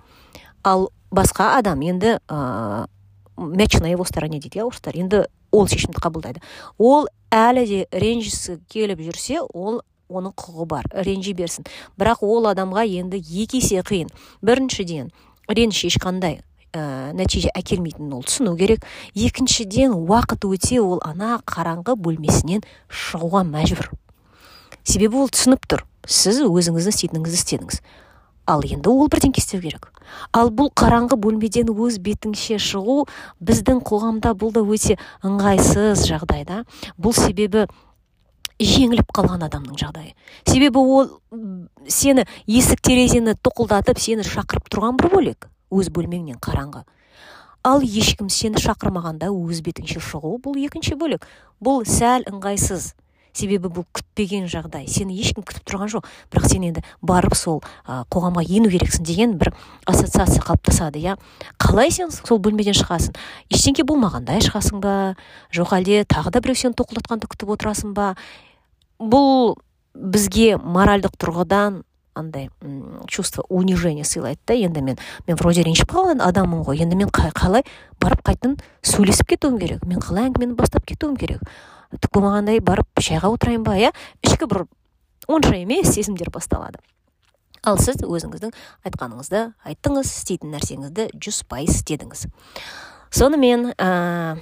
Ал 0.64 0.90
басқа 1.10 1.56
адам 1.58 1.82
енді 1.82 2.18
ә, 2.28 2.86
мяч 3.36 3.80
на 3.80 3.90
его 3.90 4.04
стороне 4.04 4.40
дейді 4.40 4.62
иә 4.62 4.68
орыстар 4.68 4.96
енді 4.96 5.26
ол 5.52 5.66
шешімді 5.66 5.98
қабылдайды. 5.98 6.42
Ол 6.78 7.08
әлі 7.34 7.66
де 7.66 7.82
ренжісі 7.90 8.60
келіп 8.70 9.02
жүрсе 9.02 9.42
ол 9.42 9.82
оның 10.08 10.34
құқығы 10.38 10.66
бар. 10.70 10.88
Ренжи 10.92 11.34
берсін. 11.34 11.66
Бірақ 11.98 12.22
ол 12.22 12.46
адамға 12.50 12.86
енді 12.86 13.18
екі 13.18 13.58
есе 13.62 13.82
қиын. 13.82 14.10
Біріншіден 14.42 15.10
реніш 15.48 15.84
ешқандай. 15.90 16.42
Ә, 16.74 17.12
нәтиже 17.16 17.52
әкелмейтінін 17.54 18.12
ол 18.18 18.24
түсіну 18.26 18.56
керек. 18.58 18.84
Екіншіден 19.14 19.94
уақыт 19.94 20.44
өте 20.48 20.80
ол 20.82 21.00
ана 21.06 21.38
қараңғы 21.46 21.96
бөлмесінен 21.96 22.64
шығуға 22.90 23.44
мәжбүр. 23.48 23.92
Себебі 24.82 25.22
ол 25.22 25.30
түсініп 25.32 25.68
тұр. 25.70 25.86
Сіз 26.04 26.42
өзіңіздің 26.44 26.92
істейтініңізді 26.92 27.40
істедіңіз. 27.40 27.80
Ал 28.46 28.60
енді 28.66 28.90
ол 28.92 29.08
бірдеңке 29.08 29.40
істеу 29.40 29.62
керек. 29.62 29.88
Ал 30.36 30.50
бұл 30.52 30.68
қараңғы 30.76 31.16
бөлмеден 31.16 31.70
өз 31.72 31.96
бетіңше 32.04 32.58
шығу 32.60 33.06
біздің 33.40 33.80
қоғамда 33.88 34.34
бұл 34.36 34.52
да 34.52 34.60
өте 34.60 34.98
ыңғайсыз 35.24 36.04
жағдай 36.10 36.44
да. 36.44 36.64
Бұл 37.00 37.16
себебі 37.16 37.64
жеңіліп 38.60 39.08
қалған 39.16 39.46
адамның 39.48 39.80
жағдайы. 39.80 40.12
Себебі 40.44 40.78
ол 40.78 41.08
сені 41.88 42.26
есік 42.46 42.84
терезені 42.84 43.34
тоқылдатып 43.40 43.98
сені 43.98 44.28
шақырып 44.28 44.68
тұрған 44.68 45.00
бір 45.00 45.10
бөлек. 45.16 45.48
Өз 45.72 45.88
бөлмеңнен 45.94 46.40
қараңғы. 46.42 46.84
Ал 47.64 47.80
ешкім 47.80 48.28
сені 48.28 48.60
шақырмағанда 48.60 49.30
өз 49.32 49.62
бетіңше 49.64 50.02
шығу 50.04 50.36
бұл 50.44 50.58
екінші 50.66 50.98
бөлек 51.00 51.24
бұл 51.64 51.86
сәл 51.88 52.26
ыңғайсыз. 52.28 52.92
Себебі 53.34 53.66
бұл 53.66 53.82
күтпеген 53.96 54.44
жағдай. 54.46 54.84
Сені 54.86 55.16
ешкім 55.18 55.42
күтіп 55.42 55.64
тұрған 55.66 55.90
жоқ. 55.90 56.04
Бірақ 56.30 56.44
сен 56.52 56.66
енді 56.68 56.84
барып 57.02 57.34
сол 57.34 57.64
ә, 57.82 58.04
қоғамға 58.06 58.44
ену 58.46 58.68
керексің 58.70 59.02
деген 59.08 59.32
бір 59.40 59.50
ассоциация 59.90 60.44
қалыптасады 60.44 61.00
иә? 61.02 61.16
Қалай 61.58 61.90
сен 61.90 62.12
сол 62.14 62.38
бөлмеден 62.38 62.76
шығасың? 62.78 63.16
Ештеңке 63.50 63.82
болмағандай 63.88 64.38
шығасың 64.44 64.78
ба? 64.84 65.16
Жоқ 65.50 65.74
әлде 65.80 66.04
тағы 66.06 66.30
да 66.30 66.44
біреу 66.44 66.60
сені 66.60 66.78
тоқылдатқанды 66.78 67.26
күтіп 67.32 67.56
отырасың 67.56 67.96
ба? 67.96 68.12
Бұл 69.02 69.56
бізге 69.94 70.54
моральдық 70.60 71.18
тұрғыдан 71.18 71.82
андай 72.14 72.48
чувство 73.08 73.44
унижения 73.48 74.04
сыйлайды 74.04 74.40
да 74.46 74.54
енді 74.54 74.82
мен 74.82 74.98
мен 75.26 75.36
вроде 75.36 75.62
ренжіп 75.66 75.92
қалған 75.92 76.22
адаммын 76.22 76.64
ғой 76.64 76.82
енді 76.82 76.96
мен 76.96 77.10
қалай 77.10 77.64
барып 78.00 78.24
қайтадан 78.26 78.58
сөйлесіп 78.82 79.34
кетуім 79.34 79.58
керек 79.58 79.84
мен 79.84 80.00
қалай 80.00 80.30
әңгімені 80.30 80.54
бастап 80.54 80.86
кетуім 80.86 81.16
керек. 81.16 81.42
Түк 81.94 82.10
болмағандай 82.16 82.60
барып 82.60 82.88
шайға 82.98 83.30
отырайын 83.34 83.62
ба 83.66 83.76
иә? 83.78 83.92
Ішкі 84.24 84.48
бір 84.50 84.64
онша 85.28 85.54
емес 85.56 85.94
сезімдер 85.94 86.30
басталады. 86.34 86.80
Ал 87.64 87.78
сіз 87.80 88.02
өзіңіздің 88.02 88.52
айтқаныңызды 88.84 89.44
айттыңыз 89.64 90.10
істейтін 90.10 90.52
нәрсеңізді 90.52 91.06
жүз 91.16 91.44
пайыз 91.48 91.78
істедіңіз. 91.78 92.26
Сонымен 93.14 93.70
ә, 93.78 94.36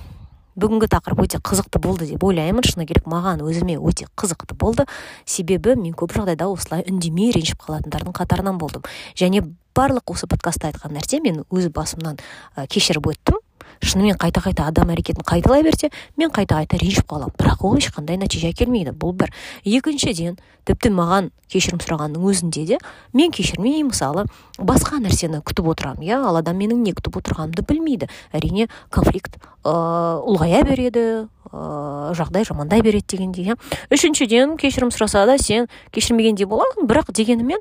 бүгінгі 0.57 0.89
тақырып 0.93 1.25
өте 1.25 1.41
қызықты 1.43 1.81
болды 1.83 2.07
деп 2.11 2.25
ойлаймын. 2.25 2.65
Шыны 2.65 2.87
керек 2.89 3.07
маған 3.11 3.45
өзіме 3.45 3.79
өте 3.79 4.09
қызықты 4.17 4.57
болды. 4.59 4.87
Себебі 5.25 5.77
мен 5.77 5.97
көп 5.99 6.15
жағдайда 6.17 6.49
осылай 6.53 6.85
үндемей 6.89 7.33
ренжіп 7.37 7.65
қалатындардың 7.67 8.17
қатарынан 8.17 8.59
болдым. 8.61 8.85
Және 9.19 9.45
барлық 9.75 10.15
осы 10.15 10.29
подкастта 10.31 10.71
айтқан 10.71 10.95
нәрсе 10.97 11.23
мен 11.25 11.45
өз 11.51 11.71
басымнан 11.73 12.21
ә, 12.57 12.67
кешіріп 12.67 13.13
өттім. 13.15 13.42
Шынымен 13.83 14.17
қайта 14.17 14.43
қайта 14.45 14.69
адам 14.71 14.93
әрекетін 14.95 15.27
қайталай 15.27 15.65
берсе 15.67 15.91
мен 16.17 16.31
қайта 16.31 16.61
қайта 16.61 16.79
ренжіп 16.79 17.09
қаламын. 17.11 17.35
Бірақ 17.37 17.67
ол 17.67 17.77
ешқандай 17.77 18.17
нәтиже 18.21 18.53
әкелмейді. 18.53 18.95
Бұл 18.95 19.13
бір. 19.19 19.33
Екіншіден 19.67 20.39
тіпті 20.65 20.93
маған 20.95 21.31
кешірім 21.51 21.83
сұрағанның 21.83 22.23
өзінде 22.23 22.65
де 22.67 22.79
мен 23.13 23.33
кешірмей 23.35 23.83
мысалы 23.83 24.29
басқа 24.59 25.03
нәрсені 25.03 25.43
күтіп 25.43 25.73
отырамын 25.75 26.07
иә? 26.07 26.23
Ал 26.23 26.39
адам 26.39 26.57
менің 26.63 26.85
не 26.87 26.95
күтіп 26.95 27.19
отырғанымды 27.19 27.67
білмейді. 27.67 28.09
Әрине 28.33 28.69
конфликт 28.91 29.41
ыыы 29.67 30.23
ұлғая 30.31 30.63
береді 30.65 31.27
ыыы 31.51 32.15
жағдай 32.15 32.47
жамандай 32.47 32.83
береді 32.83 33.17
дегендей 33.17 33.51
иә? 33.51 33.59
Үшіншіден 33.91 34.57
кешірім 34.57 34.95
сұраса 34.95 35.27
да 35.27 35.37
сен 35.39 35.67
кешірмегендей 35.91 36.47
боласың 36.47 36.87
бірақ 36.87 37.11
дегенімен 37.13 37.59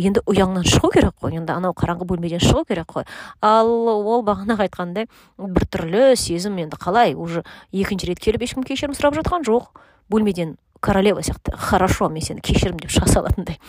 енді 0.00 0.22
ұяңнан 0.28 0.64
шығу 0.64 0.90
керек 0.94 1.14
қой 1.20 1.36
енді 1.38 1.52
анау 1.54 1.74
қараңғы 1.76 2.06
бөлмеден 2.08 2.42
шығу 2.42 2.64
керек 2.68 2.88
қой 2.94 3.06
ал 3.44 3.68
ол 3.90 4.24
бағанағы 4.26 4.66
айтқандай 4.66 5.08
біртүрлі 5.38 6.16
сезім 6.16 6.58
енді 6.62 6.80
қалай 6.80 7.14
уже 7.14 7.44
екінші 7.72 8.10
рет 8.10 8.22
келіп 8.22 8.46
ешкім 8.46 8.66
кешірім 8.66 8.96
сұрап 8.96 9.18
жатқан 9.20 9.46
жоқ 9.46 9.70
бөлмеден 10.10 10.56
королева 10.80 11.22
сияқты 11.22 11.56
хорошо 11.56 12.08
мен 12.08 12.24
сені 12.24 12.40
кешірдім 12.40 12.80
деп 12.80 12.94
шыға 12.94 13.10
салатындай 13.12 13.60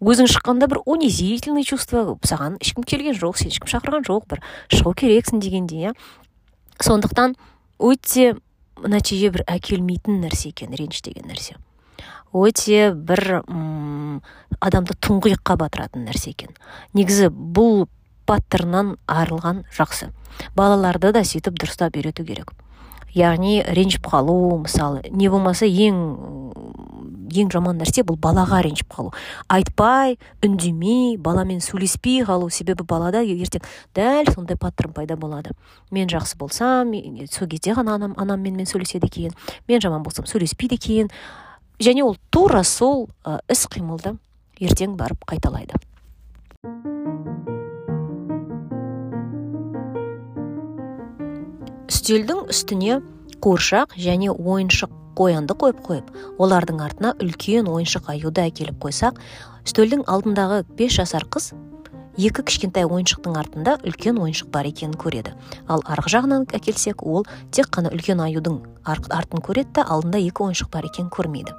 өзің 0.00 0.28
шыққанда 0.32 0.68
бір 0.68 0.80
унизительный 0.84 1.64
чувство 1.64 2.16
саған 2.24 2.58
ешкім 2.60 2.84
келген 2.84 3.16
жоқ 3.16 3.38
сені 3.40 3.52
ешкім 3.54 3.70
шақырған 3.72 4.08
жоқ 4.08 4.26
бір 4.32 4.42
шығу 4.72 4.94
керексің 4.96 5.40
дегендей 5.44 5.90
иә 5.90 5.94
сондықтан 6.80 7.36
өте 7.78 8.34
нәтиже 8.84 9.32
бір 9.32 9.44
әкелмейтін 9.48 10.20
нәрсе 10.24 10.50
екен 10.52 10.76
реніш 10.76 11.00
деген 11.04 11.28
нәрсе 11.30 11.56
өте 12.32 12.92
бір 12.94 13.42
ұм, 13.42 14.20
адамды 14.60 14.96
тұңғиыққа 14.98 15.56
батыратын 15.60 16.06
нәрсе 16.08 16.32
екен. 16.32 16.54
Негізі 16.96 17.30
бұл 17.30 17.86
паттерннан 18.26 18.96
арылған 19.06 19.64
жақсы. 19.76 20.10
Балаларды 20.56 21.12
да 21.14 21.22
сөйтіп 21.24 21.58
дұрыстап 21.60 21.96
үйрету 21.96 22.26
керек. 22.26 22.52
Яғни 23.16 23.62
ренжіп 23.64 24.10
қалу 24.10 24.58
мысалы 24.60 25.00
не 25.08 25.30
болмаса 25.32 25.64
ең 25.64 26.02
ең 27.36 27.50
жаман 27.52 27.78
нәрсе 27.80 28.04
бұл 28.06 28.18
балаға 28.20 28.60
ренжіп 28.66 28.90
қалу. 28.92 29.12
Айтпай 29.48 30.18
үндемей 30.44 31.16
баламен 31.16 31.62
сөйлеспей 31.64 32.22
қалу. 32.28 32.50
Себебі 32.52 32.84
балада 32.84 33.22
ертең 33.24 33.64
дәл 33.96 34.28
сондай 34.34 34.58
паттерн 34.60 34.92
пайда 34.92 35.16
болады. 35.16 35.54
Мен 35.90 36.08
жақсы 36.12 36.36
болсам 36.36 36.92
сол 37.30 37.48
кезде 37.48 37.72
ғана 37.72 37.96
анам, 37.96 38.14
анам 38.16 38.40
менімен 38.40 38.68
сөйлеседі 38.68 39.08
екен. 39.08 39.34
Мен 39.68 39.80
жаман 39.80 40.02
болсам 40.02 40.26
сөйлеспейді 40.26 40.76
екен 40.76 41.10
және 41.80 42.04
ол 42.04 42.16
тура 42.30 42.62
сол 42.64 43.08
іс 43.52 43.66
қимылды 43.68 44.16
ертең 44.60 44.96
барып 44.96 45.26
қайталайды. 45.28 45.76
Үстелдің 51.86 52.46
үстіне 52.50 53.00
қуыршақ 53.42 53.96
және 54.00 54.30
ойыншық 54.32 54.90
қоянды 55.16 55.56
қойып 55.58 55.82
қойып 55.86 56.10
олардың 56.38 56.80
артына 56.86 57.12
үлкен 57.22 57.68
ойыншық 57.72 58.10
аюды 58.12 58.46
әкеліп 58.46 58.78
қойсақ 58.82 59.20
үстелдің 59.66 60.04
алдындағы 60.06 60.62
бес 60.78 60.96
жасар 60.96 61.26
қыз 61.28 61.52
екі 62.16 62.46
кішкентай 62.48 62.86
ойыншықтың 62.88 63.36
артында 63.36 63.76
үлкен 63.84 64.16
ойыншық 64.22 64.48
бар 64.54 64.70
екенін 64.70 64.96
көреді. 64.96 65.34
Ал 65.68 65.82
арғы 65.84 66.14
жағынан 66.14 66.46
әкелсек 66.56 67.02
ол 67.04 67.26
тек 67.52 67.68
қана 67.68 67.92
үлкен 67.92 68.22
аюдың 68.24 68.62
артын 68.86 69.44
көреді 69.44 69.80
да 69.80 69.84
алдында 69.84 70.22
екі 70.24 70.46
ойыншық 70.48 70.72
бар 70.72 70.88
екенін 70.88 71.10
көрмейді. 71.12 71.52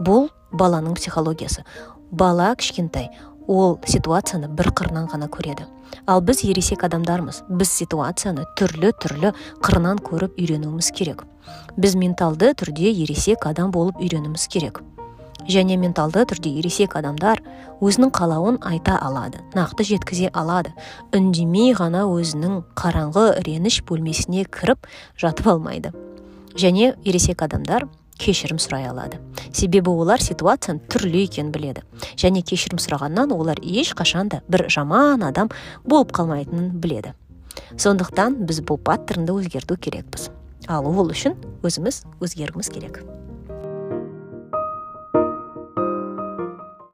Бұл 0.00 0.30
баланың 0.52 0.94
психологиясы. 0.98 1.64
Бала 2.10 2.54
кішкентай 2.58 3.10
ол 3.46 3.78
ситуацияны 3.86 4.48
бір 4.48 4.70
қырынан 4.78 5.08
ғана 5.10 5.28
көреді. 5.30 5.66
Ал 6.06 6.20
біз 6.22 6.44
ересек 6.46 6.84
адамдармыз. 6.86 7.42
Біз 7.48 7.72
ситуацияны 7.80 8.46
түрлі 8.58 8.92
түрлі 9.02 9.32
қырынан 9.64 9.98
көріп 10.06 10.38
үйренуіміз 10.38 10.92
керек. 10.94 11.24
Біз 11.76 11.96
менталды 11.98 12.52
түрде 12.54 12.92
ересек 12.92 13.46
адам 13.46 13.72
болып 13.74 13.98
үйренуіміз 13.98 14.46
керек. 14.50 14.80
Және 15.50 15.76
менталды 15.80 16.22
түрде 16.30 16.52
ересек 16.60 16.94
адамдар 16.98 17.40
өзінің 17.82 18.12
қалауын 18.14 18.60
айта 18.66 18.98
алады 19.02 19.40
нақты 19.56 19.86
жеткізе 19.88 20.30
алады. 20.36 20.70
Үндемей 21.16 21.72
ғана 21.74 22.04
өзінің 22.06 22.60
қараңғы 22.78 23.40
реніш 23.46 23.80
бөлмесіне 23.88 24.44
кіріп 24.44 24.86
жатып 25.18 25.48
алмайды. 25.54 25.94
Және 26.54 26.94
ересек 27.04 27.42
адамдар 27.42 27.88
кешірім 28.20 28.60
сұрай 28.60 28.88
алады. 28.90 29.18
Себебі 29.52 29.92
олар 29.92 30.22
ситуацияның 30.22 30.82
түрлі 30.92 31.24
екенін 31.24 31.52
біледі. 31.54 31.84
Және 32.20 32.42
кешірім 32.46 32.80
сұрағаннан 32.82 33.32
олар 33.34 33.60
ешқашан 33.64 34.30
да 34.32 34.42
бір 34.48 34.68
жаман 34.68 35.24
адам 35.26 35.50
болып 35.84 36.12
қалмайтынын 36.16 36.74
біледі. 36.82 37.14
Сондықтан 37.76 38.42
біз 38.46 38.60
бұл 38.66 38.80
паттернді 38.84 39.38
өзгерту 39.40 39.78
керекпіз. 39.80 40.28
Ал 40.68 40.86
ол 40.86 41.10
үшін 41.10 41.38
өзіміз 41.64 42.04
өзгергіміз 42.20 42.70
керек. 42.70 43.02